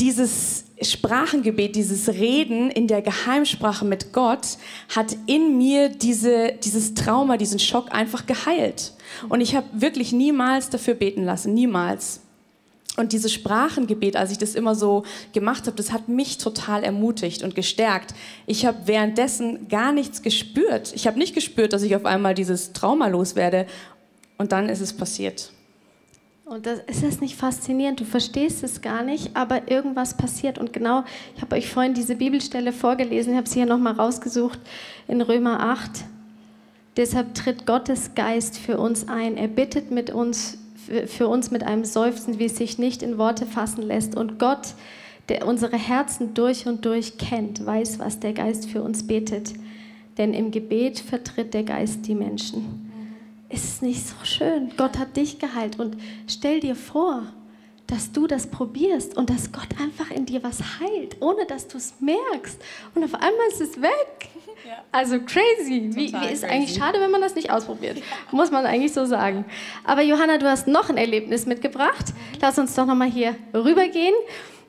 dieses 0.00 0.64
Sprachengebet, 0.80 1.76
dieses 1.76 2.08
Reden 2.08 2.70
in 2.70 2.86
der 2.86 3.02
Geheimsprache 3.02 3.84
mit 3.84 4.14
Gott 4.14 4.56
hat 4.88 5.14
in 5.26 5.58
mir 5.58 5.90
diese, 5.90 6.54
dieses 6.64 6.94
Trauma, 6.94 7.36
diesen 7.36 7.58
Schock 7.58 7.92
einfach 7.92 8.24
geheilt. 8.24 8.94
Und 9.28 9.42
ich 9.42 9.54
habe 9.54 9.66
wirklich 9.74 10.12
niemals 10.12 10.70
dafür 10.70 10.94
beten 10.94 11.24
lassen, 11.24 11.52
niemals. 11.52 12.22
Und 12.96 13.12
dieses 13.12 13.30
Sprachengebet, 13.30 14.16
als 14.16 14.32
ich 14.32 14.38
das 14.38 14.54
immer 14.54 14.74
so 14.74 15.02
gemacht 15.34 15.66
habe, 15.66 15.76
das 15.76 15.92
hat 15.92 16.08
mich 16.08 16.38
total 16.38 16.84
ermutigt 16.84 17.42
und 17.42 17.54
gestärkt. 17.54 18.14
Ich 18.46 18.64
habe 18.64 18.78
währenddessen 18.86 19.68
gar 19.68 19.92
nichts 19.92 20.22
gespürt. 20.22 20.94
Ich 20.94 21.06
habe 21.06 21.18
nicht 21.18 21.34
gespürt, 21.34 21.74
dass 21.74 21.82
ich 21.82 21.94
auf 21.94 22.06
einmal 22.06 22.32
dieses 22.32 22.72
Trauma 22.72 23.08
loswerde. 23.08 23.66
Und 24.38 24.52
dann 24.52 24.70
ist 24.70 24.80
es 24.80 24.94
passiert. 24.94 25.52
Und 26.52 26.66
das, 26.66 26.80
ist 26.80 27.02
das 27.02 27.20
nicht 27.22 27.34
faszinierend? 27.34 28.00
Du 28.00 28.04
verstehst 28.04 28.62
es 28.62 28.82
gar 28.82 29.02
nicht, 29.02 29.34
aber 29.34 29.70
irgendwas 29.70 30.18
passiert. 30.18 30.58
Und 30.58 30.74
genau, 30.74 31.02
ich 31.34 31.40
habe 31.40 31.56
euch 31.56 31.70
vorhin 31.70 31.94
diese 31.94 32.14
Bibelstelle 32.14 32.74
vorgelesen, 32.74 33.32
ich 33.32 33.38
habe 33.38 33.48
sie 33.48 33.60
hier 33.60 33.66
nochmal 33.66 33.94
rausgesucht 33.94 34.58
in 35.08 35.22
Römer 35.22 35.60
8. 35.60 36.04
Deshalb 36.98 37.34
tritt 37.34 37.64
Gottes 37.64 38.14
Geist 38.14 38.58
für 38.58 38.78
uns 38.78 39.08
ein. 39.08 39.38
Er 39.38 39.48
bittet 39.48 39.90
mit 39.90 40.10
uns, 40.10 40.58
für 41.06 41.26
uns 41.26 41.50
mit 41.50 41.62
einem 41.62 41.86
Seufzen, 41.86 42.38
wie 42.38 42.44
es 42.44 42.56
sich 42.58 42.76
nicht 42.76 43.02
in 43.02 43.16
Worte 43.16 43.46
fassen 43.46 43.80
lässt. 43.80 44.14
Und 44.14 44.38
Gott, 44.38 44.74
der 45.30 45.48
unsere 45.48 45.78
Herzen 45.78 46.34
durch 46.34 46.66
und 46.66 46.84
durch 46.84 47.16
kennt, 47.16 47.64
weiß, 47.64 47.98
was 47.98 48.20
der 48.20 48.34
Geist 48.34 48.68
für 48.68 48.82
uns 48.82 49.06
betet. 49.06 49.54
Denn 50.18 50.34
im 50.34 50.50
Gebet 50.50 51.00
vertritt 51.00 51.54
der 51.54 51.62
Geist 51.62 52.06
die 52.06 52.14
Menschen 52.14 52.91
ist 53.52 53.64
es 53.64 53.82
nicht 53.82 54.06
so 54.06 54.14
schön? 54.24 54.72
Gott 54.76 54.98
hat 54.98 55.16
dich 55.16 55.38
geheilt 55.38 55.78
und 55.78 55.96
stell 56.26 56.60
dir 56.60 56.74
vor, 56.74 57.24
dass 57.86 58.10
du 58.10 58.26
das 58.26 58.46
probierst 58.46 59.16
und 59.18 59.28
dass 59.28 59.52
Gott 59.52 59.68
einfach 59.78 60.10
in 60.10 60.24
dir 60.24 60.42
was 60.42 60.60
heilt, 60.80 61.20
ohne 61.20 61.44
dass 61.44 61.68
du 61.68 61.76
es 61.76 61.94
merkst. 62.00 62.58
Und 62.94 63.04
auf 63.04 63.14
einmal 63.14 63.48
ist 63.48 63.60
es 63.60 63.80
weg. 63.80 64.28
Ja. 64.64 64.76
Also 64.92 65.18
crazy. 65.18 65.90
Wie, 65.92 65.96
wie, 65.96 66.04
ist 66.04 66.12
crazy. 66.14 66.46
eigentlich 66.46 66.78
schade, 66.78 67.00
wenn 67.00 67.10
man 67.10 67.20
das 67.20 67.34
nicht 67.34 67.50
ausprobiert. 67.50 67.96
Ja. 67.98 68.04
Muss 68.30 68.52
man 68.52 68.64
eigentlich 68.64 68.92
so 68.92 69.04
sagen. 69.06 69.44
Aber 69.82 70.02
Johanna, 70.02 70.38
du 70.38 70.48
hast 70.48 70.68
noch 70.68 70.88
ein 70.88 70.96
Erlebnis 70.96 71.46
mitgebracht. 71.46 72.14
Lass 72.40 72.60
uns 72.60 72.72
doch 72.76 72.86
nochmal 72.86 73.10
hier 73.10 73.34
rübergehen. 73.52 74.14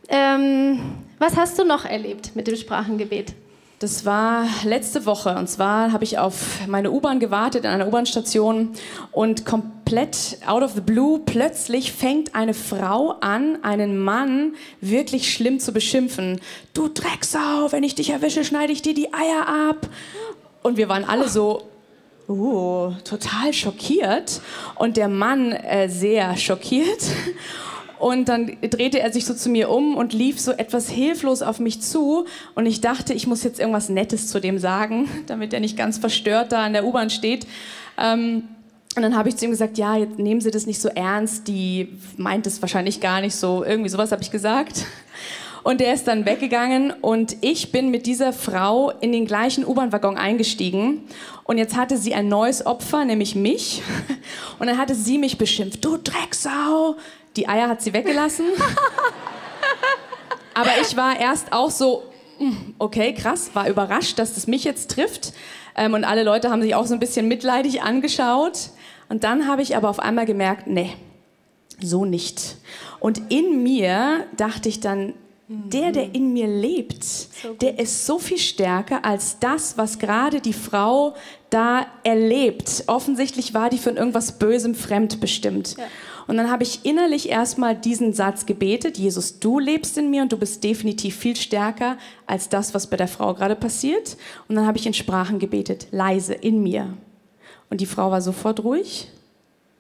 Ähm, 0.08 0.80
was 1.20 1.38
hast 1.38 1.60
du 1.60 1.64
noch 1.64 1.86
erlebt 1.86 2.36
mit 2.36 2.48
dem 2.48 2.56
Sprachengebet? 2.56 3.36
Das 3.84 4.06
war 4.06 4.48
letzte 4.64 5.06
Woche 5.06 5.36
und 5.36 5.50
zwar 5.50 5.92
habe 5.92 6.06
ich 6.06 6.18
auf 6.18 6.66
meine 6.68 6.90
U-Bahn 6.90 7.20
gewartet 7.20 7.66
in 7.66 7.70
einer 7.70 7.86
U-Bahn-Station 7.86 8.70
und 9.12 9.46
komplett 9.46 10.38
out 10.46 10.64
of 10.64 10.72
the 10.72 10.80
blue 10.80 11.20
plötzlich 11.20 11.92
fängt 11.92 12.34
eine 12.34 12.54
Frau 12.54 13.18
an, 13.20 13.62
einen 13.62 14.00
Mann 14.00 14.54
wirklich 14.80 15.34
schlimm 15.34 15.60
zu 15.60 15.74
beschimpfen. 15.74 16.40
Du 16.74 16.88
Drecksau, 16.88 17.74
wenn 17.74 17.84
ich 17.84 17.94
dich 17.94 18.12
erwische, 18.12 18.46
schneide 18.46 18.72
ich 18.72 18.82
dir 18.82 18.94
die 18.94 19.14
Eier 19.14 19.50
ab. 19.70 19.90
Und 20.62 20.78
wir 20.78 20.88
waren 20.88 21.04
alle 21.04 21.28
so, 21.28 21.64
uh, 22.30 22.94
total 23.04 23.52
schockiert 23.52 24.40
und 24.76 24.96
der 24.96 25.10
Mann 25.10 25.52
äh, 25.52 25.90
sehr 25.90 26.38
schockiert. 26.38 27.04
Und 28.04 28.28
dann 28.28 28.58
drehte 28.62 29.00
er 29.00 29.14
sich 29.14 29.24
so 29.24 29.34
zu 29.34 29.48
mir 29.48 29.70
um 29.70 29.96
und 29.96 30.12
lief 30.12 30.38
so 30.38 30.52
etwas 30.52 30.90
hilflos 30.90 31.42
auf 31.42 31.62
mich 31.62 31.82
zu. 31.82 32.26
Und 32.54 32.66
ich 32.66 32.82
dachte, 32.82 33.14
ich 33.14 33.28
muss 33.28 33.46
jetzt 33.46 33.62
irgendwas 33.62 33.88
Nettes 33.88 34.28
zu 34.28 34.42
dem 34.42 34.60
sagen, 34.60 35.08
damit 35.28 35.54
er 35.54 35.62
nicht 35.62 35.78
ganz 35.78 36.00
verstört 36.00 36.52
da 36.52 36.66
an 36.66 36.74
der 36.74 36.84
U-Bahn 36.84 37.10
steht. 37.10 37.48
Ähm, 37.98 38.44
und 38.98 39.04
dann 39.04 39.16
habe 39.16 39.30
ich 39.30 39.38
zu 39.38 39.46
ihm 39.46 39.52
gesagt, 39.52 39.78
ja, 39.78 39.96
jetzt 39.96 40.20
nehmen 40.20 40.42
Sie 40.42 40.52
das 40.52 40.66
nicht 40.66 40.82
so 40.82 40.90
ernst, 40.90 41.48
die 41.48 41.98
meint 42.18 42.46
es 42.46 42.62
wahrscheinlich 42.62 43.00
gar 43.00 43.22
nicht 43.22 43.38
so, 43.38 43.64
irgendwie 43.64 43.90
sowas 43.90 44.12
habe 44.12 44.22
ich 44.22 44.32
gesagt. 44.32 44.86
Und 45.64 45.80
der 45.80 45.94
ist 45.94 46.08
dann 46.08 46.26
weggegangen 46.26 46.92
und 46.92 47.38
ich 47.40 47.72
bin 47.72 47.90
mit 47.90 48.06
dieser 48.06 48.34
Frau 48.34 48.92
in 49.00 49.14
den 49.14 49.26
gleichen 49.26 49.66
U-Bahn-Waggon 49.66 50.18
eingestiegen. 50.18 51.04
Und 51.46 51.58
jetzt 51.58 51.78
hatte 51.78 51.98
sie 51.98 52.14
ein 52.14 52.28
neues 52.28 52.66
Opfer, 52.66 53.06
nämlich 53.06 53.36
mich. 53.36 53.82
Und 54.60 54.68
dann 54.68 54.78
hatte 54.78 54.96
sie 54.96 55.18
mich 55.18 55.38
beschimpft. 55.38 55.84
Du 55.84 55.98
Drecksau! 55.98 56.96
Die 57.36 57.50
Eier 57.50 57.68
hat 57.68 57.82
sie 57.82 57.94
weggelassen. 57.94 58.46
Aber 60.54 60.70
ich 60.82 60.96
war 60.96 61.20
erst 61.20 61.52
auch 61.52 61.72
so, 61.72 62.04
hm, 62.38 62.76
okay, 62.78 63.14
krass, 63.14 63.52
war 63.54 63.68
überrascht, 63.68 64.20
dass 64.20 64.36
das 64.36 64.48
mich 64.48 64.64
jetzt 64.64 64.92
trifft. 64.92 65.34
Ähm, 65.76 65.94
und 65.94 66.04
alle 66.04 66.24
Leute 66.24 66.50
haben 66.50 66.62
sich 66.62 66.76
auch 66.76 66.86
so 66.86 66.94
ein 66.94 67.00
bisschen 67.00 67.28
mitleidig 67.28 67.82
angeschaut. 67.82 68.70
Und 69.10 69.24
dann 69.24 69.48
habe 69.48 69.62
ich 69.62 69.76
aber 69.76 69.90
auf 69.90 70.00
einmal 70.00 70.26
gemerkt, 70.26 70.68
nee, 70.68 70.94
so 71.82 72.06
nicht. 72.06 72.58
Und 73.00 73.32
in 73.32 73.64
mir 73.64 74.26
dachte 74.38 74.70
ich 74.70 74.80
dann, 74.80 75.14
der, 75.48 75.92
der 75.92 76.16
in 76.16 76.34
mir 76.34 76.48
lebt, 76.48 77.06
der 77.62 77.78
ist 77.80 78.06
so 78.06 78.18
viel 78.18 78.38
stärker 78.38 79.04
als 79.04 79.40
das, 79.40 79.78
was 79.78 80.00
gerade 80.00 80.40
die 80.40 80.54
Frau 80.54 81.16
da 81.50 81.86
erlebt. 82.04 82.86
Offensichtlich 82.88 83.54
war 83.54 83.70
die 83.70 83.78
von 83.78 83.98
irgendwas 83.98 84.40
Bösem 84.40 84.74
fremdbestimmt. 84.74 85.76
Ja. 85.78 85.84
Und 86.28 86.38
dann 86.38 86.50
habe 86.50 86.64
ich 86.64 86.86
innerlich 86.86 87.30
erstmal 87.30 87.76
diesen 87.76 88.14
Satz 88.14 88.46
gebetet, 88.46 88.98
Jesus, 88.98 89.40
du 89.40 89.60
lebst 89.60 89.98
in 89.98 90.10
mir 90.10 90.22
und 90.22 90.32
du 90.32 90.38
bist 90.38 90.64
definitiv 90.64 91.18
viel 91.18 91.36
stärker 91.36 91.98
als 92.26 92.48
das, 92.48 92.74
was 92.74 92.88
bei 92.88 92.96
der 92.96 93.10
Frau 93.10 93.34
gerade 93.34 93.58
passiert. 93.58 94.16
Und 94.48 94.56
dann 94.56 94.66
habe 94.66 94.78
ich 94.78 94.86
in 94.86 94.94
Sprachen 94.94 95.40
gebetet, 95.40 95.88
leise 95.92 96.34
in 96.34 96.64
mir. 96.64 96.98
Und 97.70 97.82
die 97.82 97.86
Frau 97.86 98.12
war 98.12 98.22
sofort 98.22 98.64
ruhig 98.64 99.10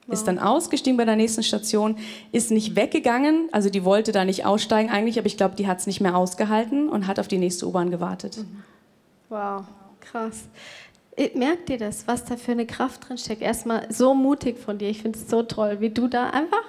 ist 0.08 0.26
dann 0.26 0.40
ausgestiegen 0.40 0.98
bei 0.98 1.06
der 1.06 1.16
nächsten 1.16 1.44
Station, 1.44 1.98
ist 2.32 2.52
nicht 2.52 2.76
weggegangen, 2.76 3.48
also 3.52 3.70
die 3.70 3.86
wollte 3.86 4.12
da 4.12 4.26
nicht 4.26 4.46
aussteigen 4.46 4.90
eigentlich, 4.90 5.18
aber 5.18 5.28
ich 5.28 5.38
glaube, 5.38 5.56
die 5.56 5.68
hat 5.68 5.80
es 5.80 5.88
nicht 5.88 6.02
mehr 6.02 6.16
ausgehalten 6.16 6.90
und 6.90 7.08
hat 7.08 7.20
auf 7.20 7.28
die 7.28 7.38
nächste 7.38 7.68
U-Bahn 7.68 7.90
gewartet. 7.90 8.38
Mhm. 8.38 8.64
Wow, 9.30 9.64
krass. 10.02 10.44
Äh, 11.16 11.30
merkt 11.38 11.70
ihr 11.70 11.78
das, 11.78 12.08
was 12.08 12.26
da 12.26 12.38
für 12.38 12.52
eine 12.52 12.66
Kraft 12.66 13.08
drin 13.08 13.18
steckt? 13.18 13.42
Erstmal 13.42 13.92
so 13.92 14.14
mutig 14.14 14.60
von 14.60 14.78
dir, 14.78 14.90
ich 14.90 15.02
finde 15.02 15.20
es 15.20 15.30
so 15.30 15.44
toll, 15.44 15.78
wie 15.80 15.90
du 15.90 16.08
da 16.08 16.30
einfach 16.30 16.64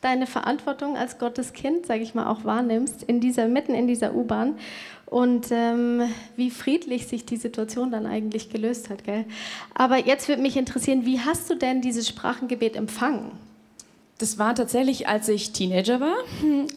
deine 0.00 0.26
Verantwortung 0.26 0.96
als 0.96 1.18
Gottes 1.18 1.52
Kind, 1.54 1.86
sage 1.86 2.02
ich 2.02 2.14
mal, 2.14 2.30
auch 2.30 2.44
wahrnimmst, 2.44 3.02
in 3.02 3.20
dieser, 3.20 3.48
mitten 3.48 3.74
in 3.74 3.86
dieser 3.86 4.14
U-Bahn 4.14 4.56
und 5.06 5.46
ähm, 5.50 6.02
wie 6.36 6.50
friedlich 6.50 7.06
sich 7.06 7.24
die 7.24 7.36
Situation 7.36 7.90
dann 7.90 8.06
eigentlich 8.06 8.50
gelöst 8.50 8.90
hat. 8.90 9.04
Gell? 9.04 9.24
Aber 9.74 9.98
jetzt 9.98 10.28
würde 10.28 10.42
mich 10.42 10.56
interessieren, 10.56 11.06
wie 11.06 11.20
hast 11.20 11.50
du 11.50 11.54
denn 11.54 11.80
dieses 11.80 12.08
Sprachengebet 12.08 12.76
empfangen? 12.76 13.32
Das 14.18 14.38
war 14.38 14.54
tatsächlich, 14.54 15.08
als 15.08 15.28
ich 15.28 15.52
Teenager 15.52 16.00
war. 16.00 16.16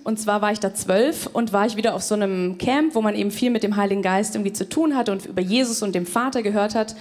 Und 0.04 0.20
zwar 0.20 0.42
war 0.42 0.52
ich 0.52 0.60
da 0.60 0.74
zwölf 0.74 1.28
und 1.32 1.54
war 1.54 1.68
ich 1.68 1.76
wieder 1.76 1.94
auf 1.94 2.02
so 2.02 2.16
einem 2.16 2.58
Camp, 2.58 2.96
wo 2.96 3.02
man 3.02 3.16
eben 3.16 3.32
viel 3.32 3.52
mit 3.52 3.64
dem 3.64 3.76
Heiligen 3.76 4.02
Geist 4.02 4.36
irgendwie 4.36 4.54
zu 4.54 4.68
tun 4.68 4.96
hatte 4.96 5.12
und 5.12 5.26
über 5.28 5.42
Jesus 5.42 5.84
und 5.84 5.94
dem 5.94 6.08
Vater 6.08 6.42
gehört 6.42 6.74
hat. 6.74 6.96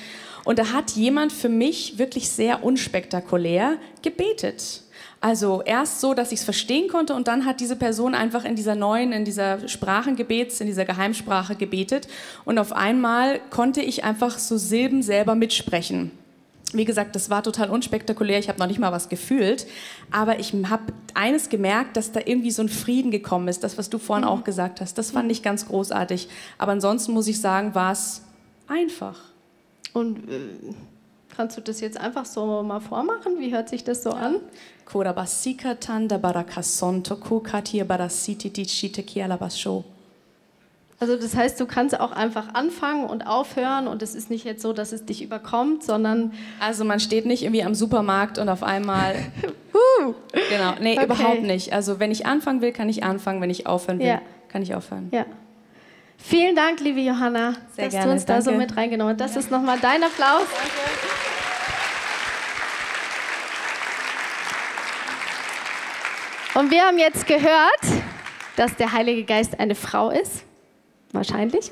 Und 0.44 0.58
da 0.58 0.72
hat 0.72 0.92
jemand 0.92 1.32
für 1.32 1.48
mich 1.48 1.98
wirklich 1.98 2.28
sehr 2.28 2.62
unspektakulär 2.62 3.78
gebetet. 4.02 4.82
Also 5.26 5.60
erst 5.64 6.00
so, 6.00 6.14
dass 6.14 6.30
ich 6.30 6.38
es 6.38 6.44
verstehen 6.44 6.86
konnte 6.86 7.12
und 7.12 7.26
dann 7.26 7.46
hat 7.46 7.58
diese 7.58 7.74
Person 7.74 8.14
einfach 8.14 8.44
in 8.44 8.54
dieser 8.54 8.76
neuen, 8.76 9.10
in 9.10 9.24
dieser 9.24 9.66
Sprachengebets, 9.66 10.60
in 10.60 10.68
dieser 10.68 10.84
Geheimsprache 10.84 11.56
gebetet 11.56 12.06
und 12.44 12.60
auf 12.60 12.72
einmal 12.72 13.40
konnte 13.50 13.80
ich 13.80 14.04
einfach 14.04 14.38
so 14.38 14.56
Silben 14.56 15.02
selber 15.02 15.34
mitsprechen. 15.34 16.12
Wie 16.74 16.84
gesagt, 16.84 17.16
das 17.16 17.28
war 17.28 17.42
total 17.42 17.70
unspektakulär, 17.70 18.38
ich 18.38 18.48
habe 18.48 18.60
noch 18.60 18.68
nicht 18.68 18.78
mal 18.78 18.92
was 18.92 19.08
gefühlt, 19.08 19.66
aber 20.12 20.38
ich 20.38 20.54
habe 20.70 20.92
eines 21.14 21.48
gemerkt, 21.48 21.96
dass 21.96 22.12
da 22.12 22.20
irgendwie 22.24 22.52
so 22.52 22.62
ein 22.62 22.68
Frieden 22.68 23.10
gekommen 23.10 23.48
ist, 23.48 23.64
das, 23.64 23.76
was 23.78 23.90
du 23.90 23.98
vorhin 23.98 24.26
mhm. 24.26 24.30
auch 24.30 24.44
gesagt 24.44 24.80
hast. 24.80 24.96
Das 24.96 25.10
fand 25.10 25.32
ich 25.32 25.42
ganz 25.42 25.66
großartig. 25.66 26.28
Aber 26.56 26.70
ansonsten 26.70 27.10
muss 27.10 27.26
ich 27.26 27.40
sagen, 27.40 27.74
war 27.74 27.90
es 27.90 28.22
einfach. 28.68 29.18
Und 29.92 30.18
äh, 30.28 30.74
kannst 31.37 31.57
du 31.57 31.61
das 31.61 31.81
jetzt 31.81 32.01
einfach 32.01 32.25
so 32.25 32.62
mal 32.62 32.81
vormachen? 32.81 33.38
Wie 33.38 33.53
hört 33.53 33.68
sich 33.68 33.85
das 33.85 34.03
so 34.03 34.11
an? 34.11 34.37
Also 40.99 41.16
das 41.16 41.37
heißt, 41.37 41.61
du 41.61 41.66
kannst 41.66 41.99
auch 42.01 42.12
einfach 42.12 42.55
anfangen 42.55 43.05
und 43.05 43.27
aufhören 43.27 43.87
und 43.87 44.03
es 44.03 44.14
ist 44.14 44.31
nicht 44.31 44.46
jetzt 44.46 44.62
so, 44.62 44.72
dass 44.72 44.92
es 44.92 45.05
dich 45.05 45.22
überkommt, 45.22 45.83
sondern... 45.83 46.33
Also 46.59 46.85
man 46.85 47.01
steht 47.01 47.27
nicht 47.27 47.42
irgendwie 47.42 47.62
am 47.62 47.75
Supermarkt 47.75 48.38
und 48.38 48.49
auf 48.49 48.62
einmal... 48.62 49.14
uh, 49.75 50.14
genau, 50.49 50.72
nee, 50.81 50.94
okay. 50.94 51.05
überhaupt 51.05 51.42
nicht. 51.42 51.75
Also 51.75 52.01
wenn 52.01 52.11
ich 52.11 52.25
anfangen 52.25 52.62
will, 52.62 52.72
kann 52.72 52.88
ich 52.88 53.05
anfangen, 53.05 53.42
wenn 53.42 53.51
ich 53.51 53.66
aufhören 53.66 53.99
will, 53.99 54.07
ja. 54.07 54.22
kann 54.49 54.62
ich 54.62 54.75
aufhören. 54.75 55.09
Ja. 55.12 55.27
Vielen 56.16 56.57
Dank, 56.57 56.81
liebe 56.81 57.01
Johanna, 57.01 57.53
Sehr 57.72 57.85
dass 57.85 57.92
gerne, 57.92 58.07
du 58.07 58.12
uns 58.12 58.25
danke. 58.25 58.44
da 58.44 58.51
so 58.51 58.57
mit 58.57 58.75
reingenommen 58.75 59.12
hast. 59.12 59.20
Das 59.20 59.35
ja. 59.35 59.40
ist 59.40 59.51
nochmal 59.51 59.79
dein 59.83 60.03
Applaus. 60.03 60.46
Danke. 60.51 61.15
Und 66.56 66.70
wir 66.70 66.86
haben 66.86 66.98
jetzt 66.98 67.26
gehört, 67.26 67.82
dass 68.56 68.74
der 68.76 68.92
Heilige 68.92 69.24
Geist 69.24 69.60
eine 69.60 69.74
Frau 69.74 70.08
ist. 70.08 70.42
Wahrscheinlich. 71.12 71.70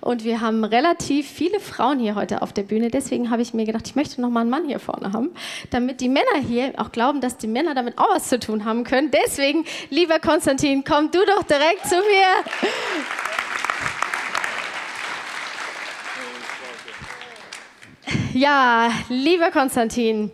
Und 0.00 0.22
wir 0.22 0.40
haben 0.40 0.62
relativ 0.62 1.28
viele 1.28 1.58
Frauen 1.58 1.98
hier 1.98 2.14
heute 2.14 2.40
auf 2.40 2.52
der 2.52 2.62
Bühne. 2.62 2.88
Deswegen 2.88 3.30
habe 3.30 3.42
ich 3.42 3.52
mir 3.52 3.64
gedacht, 3.64 3.88
ich 3.88 3.96
möchte 3.96 4.20
noch 4.20 4.30
mal 4.30 4.42
einen 4.42 4.50
Mann 4.50 4.64
hier 4.64 4.78
vorne 4.78 5.12
haben, 5.12 5.30
damit 5.70 6.00
die 6.00 6.08
Männer 6.08 6.38
hier 6.46 6.72
auch 6.76 6.92
glauben, 6.92 7.20
dass 7.20 7.36
die 7.36 7.48
Männer 7.48 7.74
damit 7.74 7.98
auch 7.98 8.10
was 8.10 8.28
zu 8.28 8.38
tun 8.38 8.64
haben 8.64 8.84
können. 8.84 9.10
Deswegen, 9.10 9.64
lieber 9.90 10.20
Konstantin, 10.20 10.84
komm 10.84 11.10
du 11.10 11.18
doch 11.26 11.42
direkt 11.42 11.84
zu 11.88 11.96
mir. 11.96 12.28
Ja, 18.34 18.88
lieber 19.08 19.50
Konstantin, 19.50 20.30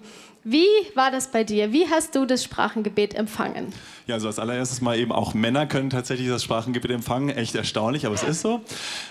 wie 0.51 0.67
war 0.95 1.11
das 1.11 1.31
bei 1.31 1.45
dir? 1.45 1.73
Wie 1.73 1.87
hast 1.89 2.15
du 2.15 2.25
das 2.25 2.43
Sprachengebet 2.43 3.15
empfangen? 3.15 3.73
Ja, 4.07 4.15
also 4.15 4.29
als 4.29 4.39
allererstes 4.39 4.81
mal 4.81 4.99
eben 4.99 5.13
auch 5.13 5.35
Männer 5.35 5.67
können 5.67 5.91
tatsächlich 5.91 6.29
das 6.29 6.43
Sprachengebet 6.43 6.91
empfangen. 6.91 7.29
Echt 7.29 7.55
erstaunlich, 7.55 8.07
aber 8.07 8.15
es 8.15 8.23
ist 8.23 8.41
so. 8.41 8.63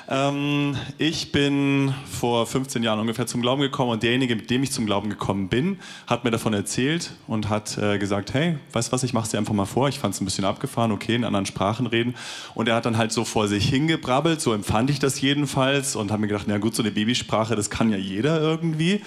Ähm, 0.09 0.75
ich 0.97 1.31
bin 1.31 1.93
vor 2.11 2.47
15 2.47 2.81
Jahren 2.81 2.99
ungefähr 2.99 3.27
zum 3.27 3.43
Glauben 3.43 3.61
gekommen 3.61 3.91
und 3.91 4.01
derjenige, 4.01 4.35
mit 4.35 4.49
dem 4.49 4.63
ich 4.63 4.71
zum 4.71 4.87
Glauben 4.87 5.11
gekommen 5.11 5.49
bin, 5.49 5.79
hat 6.07 6.23
mir 6.23 6.31
davon 6.31 6.53
erzählt 6.53 7.11
und 7.27 7.49
hat 7.49 7.77
äh, 7.77 7.99
gesagt, 7.99 8.33
hey, 8.33 8.57
weißt 8.71 8.87
du 8.87 8.93
was, 8.93 9.03
ich 9.03 9.13
mache 9.13 9.25
es 9.25 9.29
dir 9.29 9.37
einfach 9.37 9.53
mal 9.53 9.65
vor. 9.65 9.87
Ich 9.89 9.99
fand 9.99 10.15
es 10.15 10.21
ein 10.21 10.25
bisschen 10.25 10.45
abgefahren, 10.45 10.91
okay, 10.91 11.13
in 11.13 11.23
anderen 11.23 11.45
Sprachen 11.45 11.85
reden. 11.85 12.15
Und 12.55 12.67
er 12.67 12.73
hat 12.73 12.87
dann 12.87 12.97
halt 12.97 13.11
so 13.11 13.23
vor 13.23 13.47
sich 13.47 13.69
hingebrabbelt, 13.69 14.41
so 14.41 14.53
empfand 14.53 14.89
ich 14.89 14.97
das 14.97 15.21
jedenfalls 15.21 15.95
und 15.95 16.09
habe 16.09 16.21
mir 16.21 16.27
gedacht, 16.29 16.45
na 16.47 16.57
gut, 16.57 16.73
so 16.73 16.81
eine 16.81 16.91
Babysprache, 16.91 17.55
das 17.55 17.69
kann 17.69 17.91
ja 17.91 17.97
jeder 17.97 18.41
irgendwie. 18.41 19.03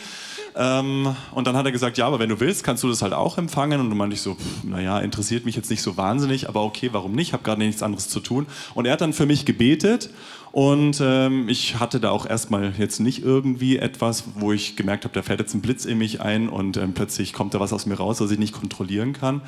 Ähm, 0.56 1.14
und 1.32 1.46
dann 1.46 1.56
hat 1.56 1.66
er 1.66 1.72
gesagt, 1.72 1.98
ja, 1.98 2.06
aber 2.06 2.18
wenn 2.18 2.28
du 2.28 2.40
willst, 2.40 2.64
kannst 2.64 2.82
du 2.82 2.88
das 2.88 3.02
halt 3.02 3.12
auch 3.12 3.38
empfangen. 3.38 3.80
Und 3.80 3.88
dann 3.88 3.98
meinte 3.98 4.14
ich 4.14 4.22
so, 4.22 4.36
naja, 4.62 4.98
interessiert 4.98 5.44
mich 5.44 5.56
jetzt 5.56 5.70
nicht 5.70 5.82
so 5.82 5.96
wahnsinnig, 5.96 6.48
aber 6.48 6.62
okay, 6.62 6.90
warum 6.92 7.12
nicht? 7.12 7.28
Ich 7.28 7.32
habe 7.32 7.42
gerade 7.42 7.60
nichts 7.60 7.82
anderes 7.82 8.08
zu 8.08 8.20
tun. 8.20 8.46
Und 8.74 8.86
er 8.86 8.92
hat 8.92 9.00
dann 9.00 9.12
für 9.12 9.26
mich 9.26 9.44
gebetet. 9.44 10.10
Und 10.52 11.00
ähm, 11.00 11.48
ich 11.48 11.78
hatte 11.78 12.00
da 12.00 12.10
auch 12.10 12.26
erstmal 12.26 12.72
jetzt 12.76 12.98
nicht 12.98 13.22
irgendwie 13.22 13.78
etwas, 13.78 14.24
wo 14.34 14.52
ich 14.52 14.74
gemerkt 14.74 15.04
habe, 15.04 15.14
da 15.14 15.22
fährt 15.22 15.38
jetzt 15.38 15.54
ein 15.54 15.60
Blitz 15.60 15.84
in 15.84 15.98
mich 15.98 16.20
ein 16.20 16.48
und 16.48 16.76
ähm, 16.76 16.92
plötzlich 16.92 17.32
kommt 17.32 17.54
da 17.54 17.60
was 17.60 17.72
aus 17.72 17.86
mir 17.86 17.94
raus, 17.94 18.20
was 18.20 18.32
ich 18.32 18.38
nicht 18.38 18.52
kontrollieren 18.52 19.12
kann. 19.12 19.42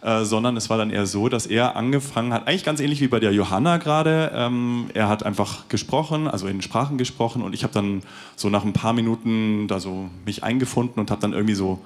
Äh, 0.00 0.24
sondern 0.24 0.56
es 0.56 0.70
war 0.70 0.78
dann 0.78 0.90
eher 0.90 1.06
so, 1.06 1.28
dass 1.28 1.46
er 1.46 1.74
angefangen 1.74 2.32
hat, 2.32 2.46
eigentlich 2.46 2.64
ganz 2.64 2.78
ähnlich 2.78 3.00
wie 3.00 3.08
bei 3.08 3.18
der 3.18 3.32
Johanna 3.32 3.78
gerade. 3.78 4.30
Ähm, 4.32 4.90
er 4.94 5.08
hat 5.08 5.24
einfach 5.24 5.68
gesprochen, 5.68 6.28
also 6.28 6.46
in 6.46 6.62
Sprachen 6.62 6.98
gesprochen 6.98 7.42
und 7.42 7.52
ich 7.52 7.64
habe 7.64 7.74
dann 7.74 8.02
so 8.36 8.48
nach 8.48 8.64
ein 8.64 8.72
paar 8.72 8.92
Minuten 8.92 9.66
da 9.66 9.80
so 9.80 10.08
mich 10.24 10.44
eingefunden 10.44 11.00
und 11.00 11.10
habe 11.10 11.20
dann 11.20 11.32
irgendwie 11.32 11.56
so 11.56 11.80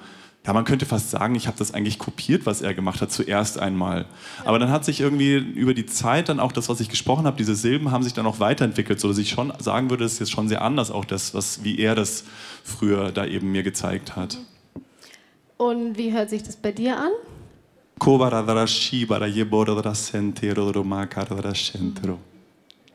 ja, 0.45 0.51
man 0.51 0.65
könnte 0.65 0.85
fast 0.85 1.09
sagen, 1.09 1.35
ich 1.35 1.47
habe 1.47 1.57
das 1.57 1.73
eigentlich 1.73 1.99
kopiert, 1.99 2.45
was 2.45 2.61
er 2.61 2.73
gemacht 2.73 2.99
hat, 3.01 3.11
zuerst 3.11 3.57
einmal. 3.57 4.05
Aber 4.43 4.59
dann 4.59 4.69
hat 4.69 4.83
sich 4.83 4.99
irgendwie 4.99 5.35
über 5.35 5.73
die 5.73 5.85
Zeit 5.85 6.27
dann 6.27 6.41
auch 6.41 6.51
das, 6.51 6.67
was 6.67 6.81
ich 6.81 6.89
gesprochen 6.89 7.25
habe, 7.25 7.37
diese 7.37 7.55
Silben 7.55 7.91
haben 7.91 8.03
sich 8.03 8.13
dann 8.13 8.25
auch 8.25 8.41
weiterentwickelt, 8.41 8.99
sodass 8.99 9.17
ich 9.19 9.29
schon 9.29 9.53
sagen 9.59 9.89
würde, 9.89 10.03
es 10.03 10.13
ist 10.13 10.19
jetzt 10.19 10.31
schon 10.31 10.49
sehr 10.49 10.61
anders, 10.61 10.91
auch 10.91 11.05
das, 11.05 11.33
was, 11.33 11.63
wie 11.63 11.79
er 11.79 11.95
das 11.95 12.25
früher 12.63 13.13
da 13.13 13.25
eben 13.25 13.53
mir 13.53 13.63
gezeigt 13.63 14.17
hat. 14.17 14.37
Und 15.55 15.97
wie 15.97 16.11
hört 16.11 16.29
sich 16.29 16.43
das 16.43 16.57
bei 16.57 16.73
dir 16.73 16.97
an? 16.97 17.11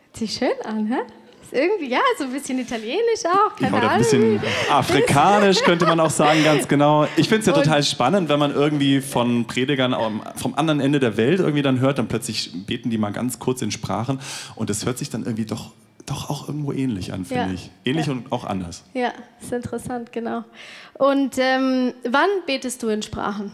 Hört 0.05 0.17
sich 0.17 0.35
schön 0.35 0.51
an, 0.65 0.87
hä? 0.87 0.97
Ist 1.43 1.53
irgendwie, 1.55 1.89
ja, 1.89 2.01
so 2.19 2.25
ein 2.25 2.33
bisschen 2.33 2.59
italienisch 2.59 3.25
auch, 3.25 3.57
keine 3.57 3.73
ja, 3.73 3.79
oder 3.79 3.91
ein 3.93 3.99
bisschen 4.01 4.39
afrikanisch 4.71 5.63
könnte 5.63 5.87
man 5.87 5.99
auch 6.01 6.11
sagen, 6.11 6.45
ganz 6.45 6.69
genau. 6.69 7.07
Ich 7.17 7.29
finde 7.29 7.41
es 7.41 7.47
ja 7.47 7.55
Und 7.55 7.63
total 7.65 7.83
spannend, 7.83 8.29
wenn 8.29 8.39
man 8.39 8.53
irgendwie 8.55 9.01
von 9.01 9.47
Predigern 9.47 9.97
vom 10.37 10.55
anderen 10.57 10.81
Ende 10.81 11.01
der 11.01 11.17
Welt 11.17 11.41
irgendwie 11.41 11.63
dann 11.63 11.81
hört, 11.81 11.99
dann 11.99 12.09
plötzlich 12.09 12.51
beten 12.67 12.91
die 12.91 12.99
mal 12.99 13.13
ganz 13.13 13.39
kurz 13.39 13.63
in 13.63 13.71
Sprachen 13.71 14.21
und 14.57 14.69
es 14.69 14.85
hört 14.85 14.99
sich 14.99 15.09
dann 15.09 15.23
irgendwie 15.25 15.47
doch 15.47 15.71
doch 16.05 16.31
auch 16.31 16.49
irgendwo 16.49 16.73
ähnlich 16.73 17.13
an, 17.13 17.25
finde 17.27 17.45
Ja. 17.49 17.53
ich. 17.53 17.71
Ähnlich 17.85 18.07
Ja. 18.07 18.13
und 18.13 18.33
auch 18.33 18.45
anders. 18.45 18.83
Ja, 18.95 19.13
ist 19.43 19.53
interessant, 19.53 20.11
genau. 20.13 20.43
Und 20.95 21.35
ähm, 21.39 21.93
wann 22.11 22.29
betest 22.47 22.83
du 22.83 22.89
in 22.89 23.03
Sprachen? 23.03 23.53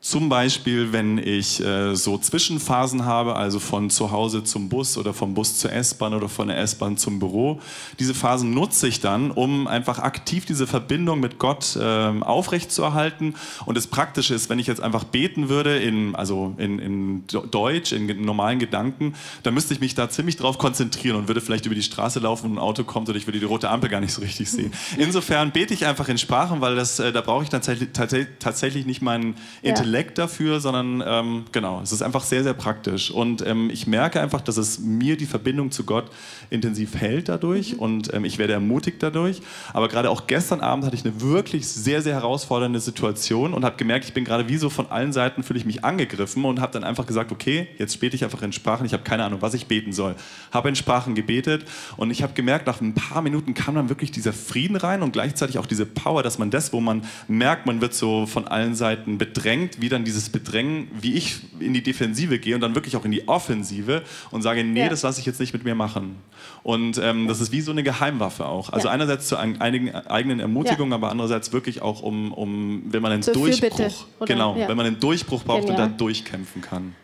Zum 0.00 0.28
Beispiel, 0.28 0.92
wenn 0.92 1.18
ich 1.18 1.60
äh, 1.60 1.96
so 1.96 2.18
Zwischenphasen 2.18 3.04
habe, 3.04 3.34
also 3.34 3.58
von 3.58 3.90
zu 3.90 4.12
Hause 4.12 4.44
zum 4.44 4.68
Bus 4.68 4.96
oder 4.96 5.12
vom 5.12 5.34
Bus 5.34 5.58
zur 5.58 5.72
S-Bahn 5.72 6.14
oder 6.14 6.28
von 6.28 6.46
der 6.46 6.58
S-Bahn 6.58 6.96
zum 6.96 7.18
Büro. 7.18 7.60
Diese 7.98 8.14
Phasen 8.14 8.54
nutze 8.54 8.86
ich 8.86 9.00
dann, 9.00 9.32
um 9.32 9.66
einfach 9.66 9.98
aktiv 9.98 10.46
diese 10.46 10.68
Verbindung 10.68 11.18
mit 11.18 11.40
Gott 11.40 11.76
ähm, 11.82 12.22
aufrechtzuerhalten. 12.22 13.34
Und 13.66 13.76
das 13.76 13.88
Praktische 13.88 14.36
ist, 14.36 14.48
wenn 14.48 14.60
ich 14.60 14.68
jetzt 14.68 14.80
einfach 14.80 15.02
beten 15.02 15.48
würde, 15.48 15.78
in, 15.78 16.14
also 16.14 16.54
in, 16.58 16.78
in 16.78 17.24
Deutsch, 17.26 17.90
in 17.90 18.24
normalen 18.24 18.60
Gedanken, 18.60 19.14
dann 19.42 19.52
müsste 19.52 19.74
ich 19.74 19.80
mich 19.80 19.96
da 19.96 20.08
ziemlich 20.08 20.36
drauf 20.36 20.58
konzentrieren 20.58 21.16
und 21.16 21.26
würde 21.26 21.40
vielleicht 21.40 21.66
über 21.66 21.74
die 21.74 21.82
Straße 21.82 22.20
laufen 22.20 22.46
und 22.46 22.52
ein 22.52 22.58
Auto 22.60 22.84
kommt 22.84 23.08
oder 23.08 23.18
ich 23.18 23.26
würde 23.26 23.40
die 23.40 23.46
rote 23.46 23.68
Ampel 23.68 23.90
gar 23.90 24.00
nicht 24.00 24.12
so 24.12 24.22
richtig 24.22 24.48
sehen. 24.48 24.72
Insofern 24.96 25.50
bete 25.50 25.74
ich 25.74 25.86
einfach 25.86 26.08
in 26.08 26.18
Sprachen, 26.18 26.60
weil 26.60 26.76
das, 26.76 27.00
äh, 27.00 27.10
da 27.10 27.20
brauche 27.20 27.42
ich 27.42 27.48
tatsächlich, 27.48 27.88
tatsächlich, 27.92 28.36
tatsächlich 28.38 28.86
nicht 28.86 29.02
meinen 29.02 29.34
Intellekt 29.60 29.87
dafür, 30.18 30.60
sondern 30.60 31.02
ähm, 31.06 31.44
genau, 31.52 31.80
es 31.82 31.92
ist 31.92 32.02
einfach 32.02 32.24
sehr, 32.24 32.42
sehr 32.42 32.54
praktisch. 32.54 33.10
Und 33.10 33.46
ähm, 33.46 33.70
ich 33.70 33.86
merke 33.86 34.20
einfach, 34.20 34.40
dass 34.40 34.56
es 34.56 34.78
mir 34.78 35.16
die 35.16 35.26
Verbindung 35.26 35.70
zu 35.70 35.84
Gott 35.84 36.10
intensiv 36.50 36.96
hält 36.96 37.28
dadurch 37.28 37.78
und 37.78 38.12
ähm, 38.14 38.24
ich 38.24 38.38
werde 38.38 38.52
ermutigt 38.52 39.02
dadurch. 39.02 39.40
Aber 39.72 39.88
gerade 39.88 40.10
auch 40.10 40.26
gestern 40.26 40.60
Abend 40.60 40.84
hatte 40.84 40.96
ich 40.96 41.04
eine 41.04 41.20
wirklich 41.20 41.66
sehr, 41.68 42.02
sehr 42.02 42.14
herausfordernde 42.14 42.80
Situation 42.80 43.54
und 43.54 43.64
habe 43.64 43.76
gemerkt, 43.76 44.04
ich 44.04 44.14
bin 44.14 44.24
gerade 44.24 44.48
wie 44.48 44.56
so 44.56 44.70
von 44.70 44.90
allen 44.90 45.12
Seiten 45.12 45.42
fühle 45.42 45.58
ich 45.58 45.66
mich 45.66 45.84
angegriffen 45.84 46.44
und 46.44 46.60
habe 46.60 46.72
dann 46.72 46.84
einfach 46.84 47.06
gesagt, 47.06 47.32
okay, 47.32 47.68
jetzt 47.78 47.98
bete 48.00 48.16
ich 48.16 48.24
einfach 48.24 48.42
in 48.42 48.52
Sprachen. 48.52 48.86
Ich 48.86 48.92
habe 48.92 49.02
keine 49.02 49.24
Ahnung, 49.24 49.42
was 49.42 49.54
ich 49.54 49.66
beten 49.66 49.92
soll. 49.92 50.14
Habe 50.52 50.68
in 50.68 50.76
Sprachen 50.76 51.14
gebetet 51.14 51.64
und 51.96 52.10
ich 52.10 52.22
habe 52.22 52.32
gemerkt, 52.34 52.66
nach 52.66 52.80
ein 52.80 52.94
paar 52.94 53.22
Minuten 53.22 53.54
kam 53.54 53.74
dann 53.74 53.88
wirklich 53.88 54.10
dieser 54.10 54.32
Frieden 54.32 54.76
rein 54.76 55.02
und 55.02 55.12
gleichzeitig 55.12 55.58
auch 55.58 55.66
diese 55.66 55.86
Power, 55.86 56.22
dass 56.22 56.38
man 56.38 56.50
das, 56.50 56.72
wo 56.72 56.80
man 56.80 57.02
merkt, 57.26 57.66
man 57.66 57.80
wird 57.80 57.94
so 57.94 58.26
von 58.26 58.46
allen 58.46 58.74
Seiten 58.74 59.18
bedrängt, 59.18 59.77
wie 59.80 59.88
dann 59.88 60.04
dieses 60.04 60.28
Bedrängen, 60.30 60.88
wie 61.00 61.14
ich 61.14 61.40
in 61.60 61.74
die 61.74 61.82
Defensive 61.82 62.38
gehe 62.38 62.54
und 62.54 62.60
dann 62.60 62.74
wirklich 62.74 62.96
auch 62.96 63.04
in 63.04 63.10
die 63.10 63.26
Offensive 63.28 64.02
und 64.30 64.42
sage, 64.42 64.64
nee, 64.64 64.80
Ja. 64.80 64.88
das 64.88 65.02
lasse 65.02 65.20
ich 65.20 65.26
jetzt 65.26 65.40
nicht 65.40 65.52
mit 65.52 65.64
mir 65.64 65.74
machen. 65.74 66.16
Und 66.62 66.98
ähm, 67.02 67.28
das 67.28 67.40
ist 67.40 67.52
wie 67.52 67.60
so 67.60 67.70
eine 67.70 67.82
Geheimwaffe 67.82 68.46
auch. 68.46 68.70
Also 68.72 68.88
Ja. 68.88 68.94
einerseits 68.94 69.28
zu 69.28 69.36
ein- 69.36 69.60
einigen 69.60 69.94
eigenen 69.94 70.40
Ermutigungen, 70.40 70.92
aber 70.92 71.10
andererseits 71.10 71.52
wirklich 71.52 71.82
auch 71.82 72.02
um, 72.02 72.32
um 72.32 72.82
wenn 72.86 73.02
man 73.02 73.12
einen 73.12 73.22
Zur 73.22 73.34
Durchbruch, 73.34 74.06
genau, 74.26 74.56
Ja. 74.56 74.68
wenn 74.68 74.76
man 74.76 74.86
einen 74.86 75.00
Durchbruch 75.00 75.44
braucht 75.44 75.62
und 75.62 75.70
da 75.78 75.84
Genial. 75.84 75.96
durchkämpfen 75.98 76.62
kann. 76.62 76.94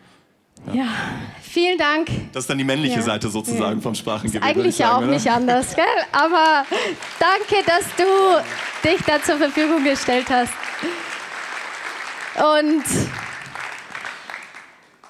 Ja, 0.73 0.87
vielen 1.43 1.77
Dank. 1.77 2.07
Das 2.33 2.45
ist 2.45 2.49
dann 2.49 2.57
die 2.57 2.63
männliche 2.63 2.95
Ja. 2.95 3.01
Seite 3.03 3.29
sozusagen 3.29 3.75
Ja. 3.77 3.81
vom 3.81 3.95
würde 4.41 4.47
eigentlich 4.47 4.73
ich 4.75 4.79
ja 4.79 4.93
auch 4.95 4.97
oder? 5.03 5.07
nicht 5.07 5.29
anders, 5.29 5.75
gell? 5.75 5.85
Aber 6.11 6.65
danke, 7.19 7.63
dass 7.67 7.83
du 7.95 8.87
dich 8.89 8.99
da 9.05 9.21
zur 9.21 9.37
Verfügung 9.37 9.83
gestellt 9.83 10.25
hast. 10.29 10.51
Und 12.35 12.83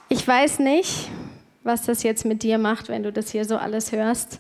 ich 0.10 0.28
weiß 0.28 0.60
nicht, 0.60 1.10
was 1.64 1.84
das 1.84 2.04
jetzt 2.04 2.24
mit 2.24 2.44
dir 2.44 2.60
macht, 2.60 2.90
wenn 2.90 3.02
du 3.02 3.12
das 3.12 3.32
hier 3.32 3.46
so 3.46 3.58
alles 3.58 3.92
hörst 3.92 4.40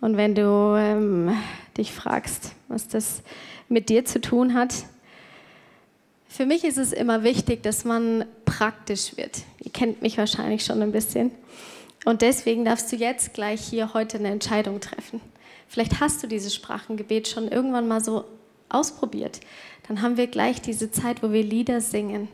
und 0.00 0.16
wenn 0.16 0.36
du 0.36 0.76
ähm, 0.78 1.36
dich 1.76 1.92
fragst, 1.92 2.52
was 2.68 2.86
das 2.86 3.22
mit 3.68 3.88
dir 3.88 4.04
zu 4.04 4.20
tun 4.20 4.54
hat. 4.54 4.72
Für 6.28 6.46
mich 6.46 6.64
ist 6.64 6.78
es 6.78 6.92
immer 6.92 7.24
wichtig, 7.24 7.62
dass 7.64 7.84
man 7.84 8.24
praktisch 8.44 9.16
wird. 9.16 9.42
Ihr 9.58 9.72
kennt 9.72 10.00
mich 10.00 10.16
wahrscheinlich 10.16 10.64
schon 10.64 10.80
ein 10.80 10.92
bisschen. 10.92 11.32
Und 12.04 12.22
deswegen 12.22 12.64
darfst 12.64 12.90
du 12.92 12.96
jetzt 12.96 13.34
gleich 13.34 13.60
hier 13.60 13.94
heute 13.94 14.18
eine 14.18 14.30
Entscheidung 14.30 14.80
treffen. 14.80 15.20
Vielleicht 15.68 16.00
hast 16.00 16.22
du 16.22 16.26
dieses 16.26 16.54
Sprachengebet 16.54 17.28
schon 17.28 17.48
irgendwann 17.48 17.88
mal 17.88 18.02
so 18.02 18.24
ausprobiert. 18.68 19.40
Dann 19.88 20.02
haben 20.02 20.16
wir 20.16 20.26
gleich 20.26 20.60
diese 20.60 20.90
Zeit, 20.90 21.22
wo 21.22 21.32
wir 21.32 21.42
Lieder 21.42 21.80
singen 21.80 22.28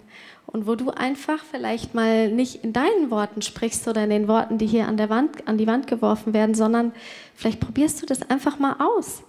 und 0.47 0.67
wo 0.67 0.75
du 0.75 0.91
einfach 0.91 1.45
vielleicht 1.45 1.95
mal 1.95 2.31
nicht 2.31 2.65
in 2.65 2.73
deinen 2.73 3.11
Worten 3.11 3.43
sprichst 3.43 3.87
oder 3.87 4.05
in 4.05 4.11
den 4.11 4.29
Worten, 4.29 4.59
die 4.59 4.67
hier 4.67 4.89
an, 4.89 4.97
der 4.97 5.11
Wand, 5.11 5.47
an 5.47 5.59
die 5.59 5.67
Wand 5.67 5.87
geworfen 5.87 6.33
werden, 6.33 6.55
sondern 6.55 6.93
vielleicht 7.35 7.61
probierst 7.61 8.01
du 8.03 8.07
das 8.07 8.29
einfach 8.31 8.59
mal 8.59 8.77
aus. 8.79 9.23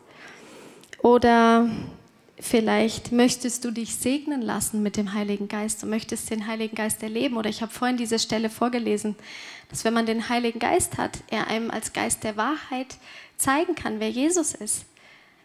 Oder 1.01 1.69
vielleicht 2.39 3.11
möchtest 3.11 3.65
du 3.65 3.71
dich 3.71 3.95
segnen 3.95 4.41
lassen 4.41 4.81
mit 4.81 4.95
dem 4.95 5.13
Heiligen 5.13 5.47
Geist 5.49 5.83
und 5.83 5.89
möchtest 5.89 6.29
den 6.29 6.47
Heiligen 6.47 6.75
Geist 6.75 7.03
erleben. 7.03 7.37
Oder 7.37 7.49
ich 7.49 7.61
habe 7.61 7.71
vorhin 7.71 7.97
diese 7.97 8.19
Stelle 8.19 8.49
vorgelesen, 8.49 9.15
dass 9.69 9.83
wenn 9.83 9.93
man 9.93 10.05
den 10.05 10.29
Heiligen 10.29 10.59
Geist 10.59 10.97
hat, 10.97 11.19
er 11.29 11.47
einem 11.47 11.69
als 11.69 11.93
Geist 11.93 12.23
der 12.23 12.37
Wahrheit 12.37 12.97
zeigen 13.37 13.75
kann, 13.75 13.99
wer 13.99 14.09
Jesus 14.09 14.53
ist. 14.53 14.85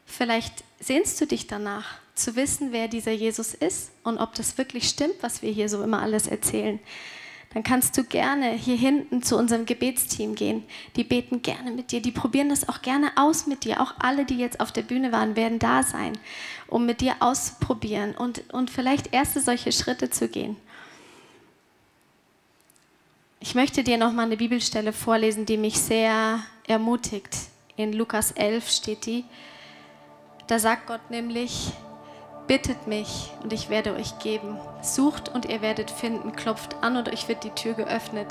Vielleicht 0.07 0.65
sehnst 0.81 1.21
du 1.21 1.27
dich 1.27 1.47
danach, 1.47 1.99
zu 2.15 2.37
wissen, 2.37 2.73
wer 2.73 2.89
dieser 2.89 3.13
Jesus 3.13 3.55
ist 3.55 3.91
und 4.03 4.19
ob 4.19 4.35
das 4.35 4.59
wirklich 4.59 4.89
stimmt, 4.89 5.15
was 5.21 5.43
wir 5.43 5.51
hier 5.51 5.69
so 5.69 5.83
immer 5.83 6.03
alles 6.03 6.27
erzählen. 6.27 6.79
Dann 7.55 7.63
kannst 7.63 7.97
du 7.97 8.03
gerne 8.03 8.51
hier 8.51 8.77
hinten 8.77 9.23
zu 9.23 9.37
unserem 9.37 9.65
Gebetsteam 9.65 10.35
gehen. 10.35 10.65
Die 10.97 11.05
beten 11.05 11.41
gerne 11.41 11.71
mit 11.71 11.93
dir, 11.93 12.03
die 12.03 12.11
probieren 12.11 12.49
das 12.49 12.69
auch 12.69 12.83
gerne 12.83 13.13
aus 13.17 13.47
mit 13.47 13.65
dir. 13.65 13.81
Auch 13.81 13.95
alle, 14.01 14.25
die 14.25 14.39
jetzt 14.39 14.59
auf 14.59 14.73
der 14.73 14.83
Bühne 14.83 15.13
waren, 15.13 15.37
werden 15.37 15.61
da 15.61 15.85
sein, 15.85 16.19
um 16.67 16.85
mit 16.85 17.01
dir 17.01 17.15
auszuprobieren 17.21 18.17
und, 18.17 18.43
und 18.53 18.71
vielleicht 18.71 19.15
erste 19.15 19.41
solche 19.41 19.71
Schritte 19.71 20.11
zu 20.11 20.29
gehen. 20.29 20.57
Ich 23.39 23.55
möchte 23.55 23.85
dir 23.85 23.99
noch 23.99 24.13
mal 24.13 24.23
eine 24.25 24.37
Bibelstelle 24.37 24.93
vorlesen, 24.93 25.47
die 25.47 25.57
mich 25.57 25.79
sehr 25.79 26.41
ermutigt. 26.67 27.37
In 27.77 27.93
Lukas 27.93 28.33
11 28.33 28.69
steht 28.69 29.07
die. 29.07 29.25
Da 30.49 30.59
sagt 30.59 30.87
Gott 30.87 31.11
nämlich, 31.11 31.73
bittet 32.47 32.87
mich 32.87 33.33
und 33.43 33.53
ich 33.53 33.71
werde 33.71 33.95
euch 33.95 34.19
geben. 34.19 34.59
Sucht 34.83 35.35
und 35.35 35.47
ihr 35.47 35.63
werdet 35.63 35.91
finden, 35.91 36.33
klopft 36.33 36.77
an 36.83 36.97
und 36.97 37.09
euch 37.09 37.29
wird 37.29 37.45
die 37.45 37.51
Tür 37.51 37.75
geöffnet. 37.75 38.29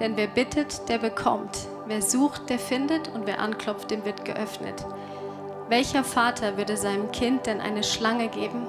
Denn 0.00 0.16
wer 0.16 0.28
bittet, 0.28 0.88
der 0.88 0.98
bekommt. 0.98 1.68
Wer 1.86 2.02
sucht, 2.02 2.48
der 2.50 2.58
findet 2.58 3.08
und 3.08 3.26
wer 3.26 3.40
anklopft, 3.40 3.90
dem 3.90 4.04
wird 4.04 4.24
geöffnet. 4.24 4.86
Welcher 5.68 6.04
Vater 6.04 6.56
würde 6.56 6.76
seinem 6.76 7.10
Kind 7.12 7.46
denn 7.46 7.60
eine 7.60 7.82
Schlange 7.82 8.28
geben, 8.28 8.66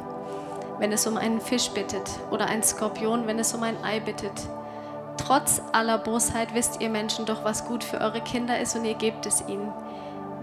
wenn 0.80 0.92
es 0.92 1.08
um 1.08 1.18
einen 1.18 1.40
Fisch 1.40 1.70
bittet 1.70 2.10
oder 2.32 2.48
einen 2.48 2.64
Skorpion, 2.64 3.28
wenn 3.28 3.40
es 3.40 3.54
um 3.54 3.64
ein 3.64 3.82
Ei 3.84 4.00
bittet? 4.00 4.50
Trotz 5.18 5.62
aller 5.74 5.98
Bosheit 5.98 6.54
wisst 6.54 6.82
ihr 6.82 6.90
Menschen 6.90 7.26
doch, 7.26 7.44
was 7.44 7.66
gut 7.66 7.84
für 7.84 8.02
eure 8.02 8.22
Kinder 8.22 8.60
ist 8.60 8.76
und 8.76 8.86
ihr 8.86 8.96
gebt 8.96 9.26
es 9.26 9.44
ihnen. 9.48 9.72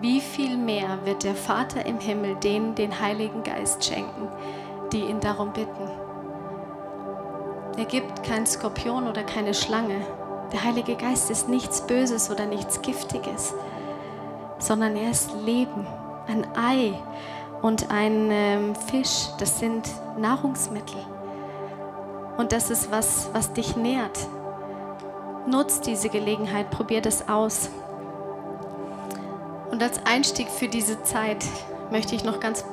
Wie 0.01 0.21
viel 0.21 0.59
mehr 0.59 0.99
wird 1.05 1.25
der 1.25 1.35
Vater 1.35 1.87
im 1.87 1.99
Himmel 1.99 2.37
denen 2.37 2.75
den 2.75 3.01
Heiligen 3.01 3.43
Geist 3.43 3.83
schenken, 3.83 4.29
die 4.93 5.01
ihn 5.01 5.21
darum 5.21 5.53
bitten? 5.55 5.89
Er 7.79 7.85
gibt 7.87 8.23
keinen 8.23 8.47
Skorpion 8.47 9.09
oder 9.09 9.23
keine 9.23 9.55
Schlange. 9.55 10.01
Der 10.53 10.65
Heilige 10.65 10.97
Geist 10.97 11.31
ist 11.31 11.49
nichts 11.49 11.87
Böses 11.87 12.31
oder 12.31 12.45
nichts 12.45 12.83
Giftiges, 12.83 13.55
sondern 14.59 14.97
er 14.97 15.11
ist 15.11 15.33
Leben. 15.45 15.87
Ein 16.27 16.47
Ei 16.57 16.93
und 17.63 17.91
ein 17.91 18.29
ähm, 18.31 18.75
Fisch, 18.75 19.29
das 19.39 19.59
sind 19.59 19.89
Nahrungsmittel. 20.19 21.01
Und 22.37 22.53
das 22.53 22.69
ist 22.71 22.91
was, 22.91 23.31
was 23.33 23.55
dich 23.55 23.77
nährt. 23.77 24.29
Nutzt 25.47 25.87
diese 25.87 26.11
Gelegenheit, 26.11 26.71
probier 26.71 27.01
das 27.01 27.29
aus. 27.29 27.71
Und 29.71 29.83
als 29.83 30.01
Einstieg 30.07 30.49
für 30.49 30.69
diese 30.69 31.03
Zeit 31.03 31.45
möchte 31.91 32.15
ich 32.15 32.25
noch 32.25 32.41
ganz, 32.41 32.65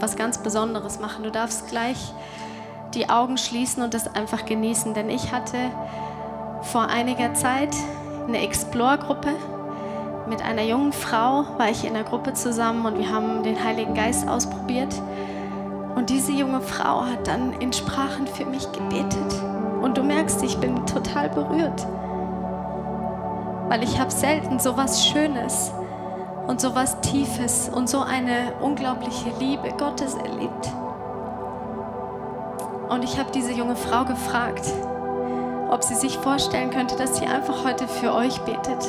was 0.00 0.16
ganz 0.16 0.38
Besonderes 0.38 1.00
machen. 1.00 1.24
Du 1.24 1.30
darfst 1.30 1.68
gleich 1.68 2.12
die 2.94 3.08
Augen 3.08 3.38
schließen 3.38 3.82
und 3.82 3.94
das 3.94 4.14
einfach 4.14 4.44
genießen, 4.44 4.94
denn 4.94 5.08
ich 5.08 5.32
hatte 5.32 5.56
vor 6.62 6.88
einiger 6.88 7.34
Zeit 7.34 7.74
eine 8.26 8.42
Explore-Gruppe. 8.42 9.30
Mit 10.28 10.42
einer 10.42 10.62
jungen 10.62 10.92
Frau 10.92 11.44
war 11.58 11.70
ich 11.70 11.84
in 11.84 11.94
der 11.94 12.04
Gruppe 12.04 12.34
zusammen 12.34 12.86
und 12.86 12.98
wir 12.98 13.10
haben 13.10 13.42
den 13.42 13.62
Heiligen 13.62 13.94
Geist 13.94 14.28
ausprobiert. 14.28 14.94
Und 15.94 16.10
diese 16.10 16.32
junge 16.32 16.60
Frau 16.60 17.04
hat 17.04 17.26
dann 17.26 17.52
in 17.60 17.72
Sprachen 17.72 18.26
für 18.26 18.46
mich 18.46 18.70
gebetet. 18.72 19.42
Und 19.82 19.98
du 19.98 20.02
merkst, 20.02 20.42
ich 20.42 20.56
bin 20.58 20.86
total 20.86 21.28
berührt. 21.28 21.86
Weil 23.68 23.82
ich 23.82 23.98
habe 23.98 24.10
selten 24.10 24.58
so 24.58 24.76
was 24.76 25.06
Schönes 25.06 25.72
und 26.46 26.60
so 26.60 26.74
was 26.74 27.00
Tiefes 27.00 27.68
und 27.68 27.88
so 27.88 28.00
eine 28.00 28.54
unglaubliche 28.60 29.30
Liebe 29.38 29.68
Gottes 29.78 30.14
erlebt. 30.14 30.72
Und 32.88 33.04
ich 33.04 33.18
habe 33.18 33.30
diese 33.32 33.52
junge 33.52 33.76
Frau 33.76 34.04
gefragt, 34.04 34.70
ob 35.70 35.82
sie 35.82 35.94
sich 35.94 36.18
vorstellen 36.18 36.70
könnte, 36.70 36.96
dass 36.96 37.16
sie 37.16 37.26
einfach 37.26 37.64
heute 37.64 37.88
für 37.88 38.12
euch 38.12 38.40
betet 38.42 38.86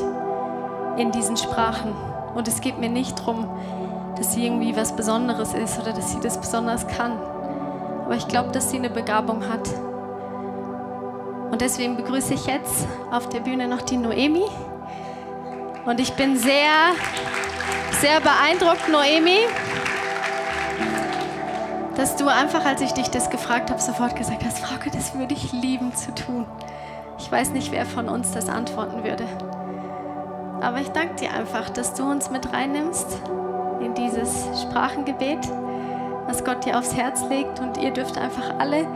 in 0.98 1.12
diesen 1.12 1.38
Sprachen. 1.38 1.94
Und 2.36 2.48
es 2.48 2.60
geht 2.60 2.80
mir 2.80 2.90
nicht 2.90 3.20
darum, 3.20 3.48
dass 4.18 4.34
sie 4.34 4.46
irgendwie 4.46 4.76
was 4.76 4.96
Besonderes 4.96 5.54
ist 5.54 5.80
oder 5.80 5.94
dass 5.94 6.12
sie 6.12 6.20
das 6.20 6.38
besonders 6.40 6.88
kann. 6.88 7.14
Aber 8.06 8.16
ich 8.16 8.28
glaube, 8.28 8.52
dass 8.52 8.70
sie 8.70 8.78
eine 8.78 8.90
Begabung 8.90 9.48
hat. 9.48 9.70
Und 11.52 11.62
deswegen 11.62 11.96
begrüße 11.96 12.34
ich 12.34 12.48
jetzt 12.48 12.88
auf 13.12 13.30
der 13.30 13.40
Bühne 13.40 13.68
noch 13.68 13.82
die 13.82 13.98
Noemi. 13.98 14.44
Und 15.86 16.00
ich 16.00 16.14
bin 16.14 16.38
sehr, 16.38 16.94
sehr 18.00 18.22
beeindruckt, 18.22 18.88
Noemi, 18.90 19.40
dass 21.98 22.16
du 22.16 22.28
einfach, 22.28 22.66
als 22.66 22.80
ich 22.80 22.94
dich 22.94 23.10
das 23.10 23.30
gefragt 23.30 23.70
habe, 23.70 23.82
sofort 23.82 24.16
gesagt 24.16 24.46
hast, 24.46 24.60
Frauke, 24.60 24.90
das 24.92 25.14
würde 25.14 25.34
ich 25.34 25.52
lieben 25.52 25.94
zu 25.94 26.16
tun. 26.16 26.46
Ich 27.20 27.30
weiß 27.30 27.50
nicht, 27.50 27.74
wer 27.74 27.86
von 27.86 28.08
uns 28.08 28.32
das 28.32 28.48
antworten 28.48 29.04
würde. 29.04 29.26
Aber 30.62 30.80
ich 30.80 30.88
danke 30.90 31.16
dir 31.16 31.34
einfach, 31.34 31.70
dass 31.70 31.94
du 31.94 32.10
uns 32.10 32.32
mit 32.32 32.54
reinnimmst 32.54 33.20
in 33.82 33.94
dieses 33.94 34.62
Sprachengebet, 34.62 35.40
was 36.28 36.46
Gott 36.46 36.66
dir 36.66 36.80
aufs 36.80 36.96
Herz 36.96 37.26
legt. 37.30 37.60
Und 37.60 37.78
ihr 37.78 37.92
dürft 37.92 38.18
einfach 38.18 38.58
alle 38.58 38.88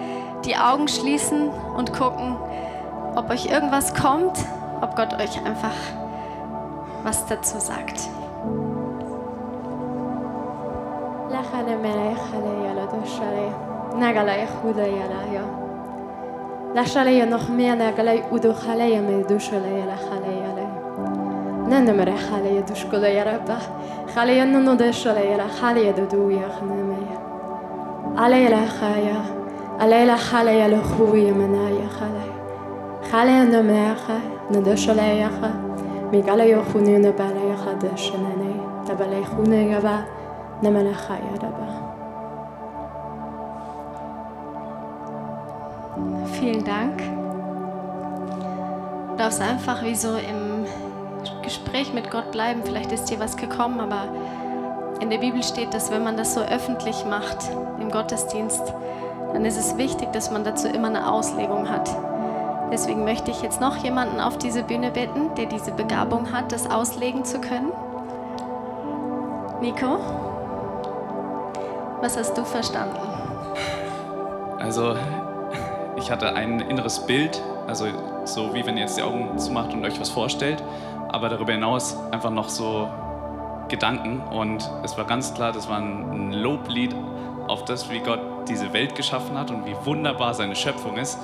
die 0.45 0.55
Augen 0.55 0.87
schließen 0.87 1.49
und 1.49 1.91
gucken, 1.91 2.37
ob 3.15 3.29
euch 3.29 3.47
irgendwas 3.47 3.93
kommt, 3.93 4.39
ob 4.79 4.95
Gott 4.95 5.13
euch 5.15 5.43
einfach 5.45 5.73
was 7.06 7.26
dazu 7.28 7.60
sagt. 7.60 8.08
La 16.74 16.84
chalaya 16.84 17.26
noch 17.26 17.48
mehr 17.48 17.76
na 17.76 17.90
galay 17.92 18.22
udu 18.30 18.52
chalaya 18.54 19.00
me 19.02 19.22
du 19.28 19.38
chalaya 19.38 19.84
la 19.86 19.96
chalaya 19.96 20.54
la 20.56 20.82
ننمر 21.72 22.16
خالي 22.16 22.60
دشكل 22.60 23.04
يا 23.04 23.24
رب 23.24 23.58
خالي 24.14 24.44
ننو 24.44 24.74
دشل 24.74 25.16
يا 25.16 25.46
خالي 25.46 25.92
دو 25.92 26.30
يا 26.30 26.48
خنمي 26.48 27.06
علي 28.16 28.48
لا 28.48 28.66
خايا 28.66 29.20
علي 29.80 30.04
لا 30.06 30.16
خالي 30.16 30.58
يا 30.58 30.68
لخوي 30.68 31.32
منا 31.32 31.70
يا 31.70 31.88
خالي 31.88 32.32
خالي 33.12 33.44
نمر 33.44 33.94
خا 33.94 34.20
ندشل 34.50 34.98
يا 34.98 35.28
خا 35.40 35.50
ميقال 36.12 36.40
يا 36.40 36.62
خوني 36.72 36.98
نبالا 36.98 37.42
يا 37.50 37.56
خدشنني 37.56 38.54
تبالا 38.88 39.24
خوني 39.24 39.72
يا 39.72 39.78
با 39.78 40.04
نمر 40.62 40.92
خايا 40.92 41.34
ربا 41.42 41.92
Vielen 46.40 46.64
Dank. 46.64 46.98
Du 49.10 49.16
darfst 49.16 49.40
einfach 49.40 49.84
wie 49.84 49.94
so 49.94 50.16
im 50.16 50.66
Gespräch 51.42 51.92
mit 51.94 52.10
Gott 52.10 52.32
bleiben. 52.32 52.62
Vielleicht 52.64 52.90
ist 52.90 53.04
dir 53.10 53.20
was 53.20 53.36
gekommen, 53.36 53.78
aber 53.78 54.08
in 55.00 55.10
der 55.10 55.18
Bibel 55.18 55.42
steht, 55.42 55.72
dass 55.74 55.90
wenn 55.92 56.02
man 56.02 56.16
das 56.16 56.34
so 56.34 56.40
öffentlich 56.40 57.04
macht 57.04 57.50
im 57.80 57.90
Gottesdienst, 57.90 58.74
dann 59.32 59.44
ist 59.44 59.58
es 59.58 59.76
wichtig, 59.76 60.12
dass 60.12 60.30
man 60.30 60.44
dazu 60.44 60.68
immer 60.68 60.88
eine 60.88 61.10
Auslegung 61.10 61.68
hat. 61.68 61.88
Deswegen 62.71 63.03
möchte 63.05 63.31
ich 63.31 63.41
jetzt 63.41 63.61
noch 63.61 63.77
jemanden 63.77 64.19
auf 64.19 64.37
diese 64.37 64.63
Bühne 64.63 64.91
bitten, 64.91 65.33
der 65.35 65.45
diese 65.45 65.71
Begabung 65.71 66.31
hat, 66.33 66.51
das 66.51 66.69
auslegen 66.69 67.23
zu 67.23 67.39
können. 67.39 67.71
Nico, 69.61 69.97
was 72.01 72.17
hast 72.17 72.37
du 72.37 72.43
verstanden? 72.43 72.97
Also, 74.59 74.95
ich 75.95 76.11
hatte 76.11 76.35
ein 76.35 76.59
inneres 76.59 76.99
Bild, 77.05 77.41
also 77.67 77.85
so 78.25 78.53
wie 78.53 78.65
wenn 78.65 78.75
ihr 78.75 78.83
jetzt 78.83 78.97
die 78.97 79.03
Augen 79.03 79.37
zumacht 79.37 79.73
und 79.73 79.85
euch 79.85 79.99
was 79.99 80.09
vorstellt, 80.09 80.61
aber 81.09 81.29
darüber 81.29 81.53
hinaus 81.53 81.97
einfach 82.11 82.29
noch 82.29 82.49
so 82.49 82.89
Gedanken 83.67 84.21
und 84.21 84.69
es 84.83 84.97
war 84.97 85.05
ganz 85.05 85.33
klar, 85.33 85.51
das 85.51 85.69
war 85.69 85.77
ein 85.77 86.33
Loblied 86.33 86.95
auf 87.47 87.65
das, 87.65 87.89
wie 87.89 87.99
Gott 87.99 88.19
diese 88.47 88.73
Welt 88.73 88.95
geschaffen 88.95 89.37
hat 89.37 89.51
und 89.51 89.65
wie 89.65 89.75
wunderbar 89.85 90.33
seine 90.33 90.55
Schöpfung 90.55 90.97
ist. 90.97 91.17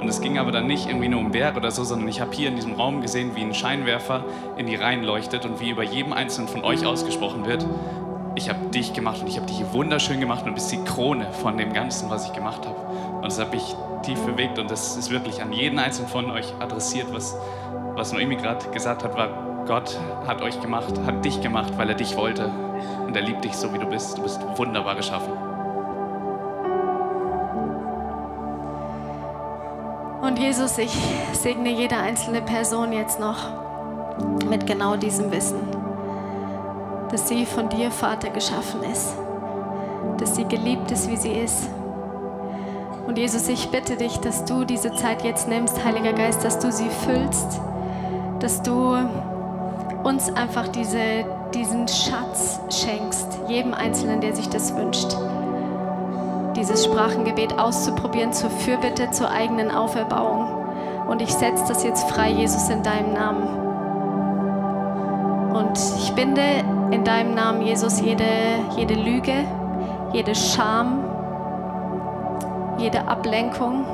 Und 0.00 0.08
es 0.08 0.20
ging 0.20 0.38
aber 0.38 0.50
dann 0.50 0.66
nicht 0.66 0.88
irgendwie 0.88 1.08
nur 1.08 1.20
um 1.20 1.30
Berg 1.30 1.56
oder 1.56 1.70
so, 1.70 1.84
sondern 1.84 2.08
ich 2.08 2.20
habe 2.20 2.32
hier 2.32 2.48
in 2.48 2.56
diesem 2.56 2.74
Raum 2.74 3.02
gesehen, 3.02 3.32
wie 3.34 3.42
ein 3.42 3.54
Scheinwerfer 3.54 4.24
in 4.56 4.66
die 4.66 4.76
Reihen 4.76 5.02
leuchtet 5.02 5.44
und 5.44 5.60
wie 5.60 5.70
über 5.70 5.82
jedem 5.82 6.12
einzelnen 6.12 6.48
von 6.48 6.64
euch 6.64 6.86
ausgesprochen 6.86 7.44
wird. 7.44 7.66
Ich 8.34 8.48
habe 8.48 8.68
dich 8.68 8.94
gemacht 8.94 9.20
und 9.20 9.28
ich 9.28 9.36
habe 9.36 9.46
dich 9.46 9.60
wunderschön 9.72 10.18
gemacht 10.20 10.40
und 10.40 10.48
du 10.48 10.54
bist 10.54 10.72
die 10.72 10.82
Krone 10.84 11.30
von 11.32 11.58
dem 11.58 11.72
Ganzen, 11.72 12.08
was 12.08 12.26
ich 12.26 12.32
gemacht 12.32 12.66
habe. 12.66 12.76
Und 13.16 13.26
das 13.26 13.38
hat 13.38 13.52
mich 13.52 13.74
tief 14.02 14.18
bewegt 14.20 14.58
und 14.58 14.70
das 14.70 14.96
ist 14.96 15.10
wirklich 15.10 15.42
an 15.42 15.52
jeden 15.52 15.78
einzelnen 15.78 16.08
von 16.08 16.30
euch 16.30 16.54
adressiert, 16.60 17.12
was, 17.12 17.36
was 17.94 18.12
Noemi 18.12 18.36
gerade 18.36 18.66
gesagt 18.70 19.04
hat, 19.04 19.14
war, 19.16 19.64
Gott 19.66 19.98
hat 20.26 20.40
euch 20.40 20.60
gemacht, 20.60 20.94
hat 21.04 21.24
dich 21.24 21.42
gemacht, 21.42 21.74
weil 21.76 21.90
er 21.90 21.94
dich 21.94 22.16
wollte. 22.16 22.50
Und 23.06 23.14
er 23.14 23.22
liebt 23.22 23.44
dich 23.44 23.54
so, 23.54 23.72
wie 23.74 23.78
du 23.78 23.86
bist. 23.86 24.16
Du 24.16 24.22
bist 24.22 24.40
wunderbar 24.56 24.94
geschaffen. 24.94 25.49
Jesus, 30.40 30.78
ich 30.78 30.96
segne 31.32 31.68
jede 31.68 31.98
einzelne 31.98 32.40
Person 32.40 32.94
jetzt 32.94 33.20
noch 33.20 33.36
mit 34.48 34.66
genau 34.66 34.96
diesem 34.96 35.30
Wissen, 35.30 35.60
dass 37.10 37.28
sie 37.28 37.44
von 37.44 37.68
dir, 37.68 37.90
Vater, 37.90 38.30
geschaffen 38.30 38.82
ist, 38.82 39.12
dass 40.16 40.36
sie 40.36 40.46
geliebt 40.46 40.90
ist, 40.92 41.10
wie 41.10 41.18
sie 41.18 41.32
ist. 41.32 41.68
Und 43.06 43.18
Jesus, 43.18 43.48
ich 43.48 43.68
bitte 43.68 43.96
dich, 43.96 44.16
dass 44.20 44.46
du 44.46 44.64
diese 44.64 44.94
Zeit 44.94 45.24
jetzt 45.24 45.46
nimmst, 45.46 45.84
Heiliger 45.84 46.14
Geist, 46.14 46.42
dass 46.42 46.58
du 46.58 46.72
sie 46.72 46.88
füllst, 47.04 47.60
dass 48.38 48.62
du 48.62 48.96
uns 50.04 50.34
einfach 50.34 50.68
diese, 50.68 51.26
diesen 51.52 51.86
Schatz 51.86 52.60
schenkst, 52.70 53.40
jedem 53.46 53.74
Einzelnen, 53.74 54.22
der 54.22 54.34
sich 54.34 54.48
das 54.48 54.74
wünscht 54.74 55.14
dieses 56.60 56.84
Sprachengebet 56.84 57.58
auszuprobieren 57.58 58.34
zur 58.34 58.50
Fürbitte, 58.50 59.10
zur 59.10 59.30
eigenen 59.30 59.70
Auferbauung. 59.70 60.46
Und 61.08 61.22
ich 61.22 61.32
setze 61.32 61.64
das 61.66 61.82
jetzt 61.82 62.10
frei, 62.10 62.30
Jesus, 62.30 62.68
in 62.68 62.82
deinem 62.82 63.14
Namen. 63.14 63.48
Und 65.54 65.78
ich 65.98 66.12
binde 66.12 66.42
in 66.90 67.02
deinem 67.02 67.34
Namen, 67.34 67.62
Jesus, 67.62 68.00
jede, 68.00 68.24
jede 68.76 68.92
Lüge, 68.94 69.46
jede 70.12 70.34
Scham, 70.34 71.02
jede 72.76 73.08
Ablenkung, 73.08 73.86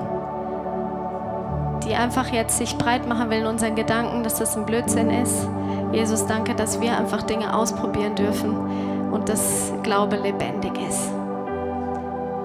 die 1.85 1.95
einfach 1.95 2.27
jetzt 2.29 2.59
sich 2.59 2.77
breit 2.77 3.09
machen 3.09 3.31
will 3.31 3.39
in 3.39 3.47
unseren 3.47 3.77
Gedanken, 3.77 4.25
dass 4.25 4.35
das 4.35 4.57
ein 4.57 4.67
Blödsinn 4.67 5.11
ist. 5.11 5.49
Jesus, 5.93 6.27
danke, 6.27 6.57
dass 6.57 6.81
wir 6.81 6.99
einfach 6.99 7.23
Dinge 7.23 7.57
ausprobieren 7.57 8.17
dürfen 8.17 9.13
und 9.13 9.29
das 9.29 9.73
Glaube 9.85 10.17
lebendig 10.17 10.73
ist. 10.89 11.16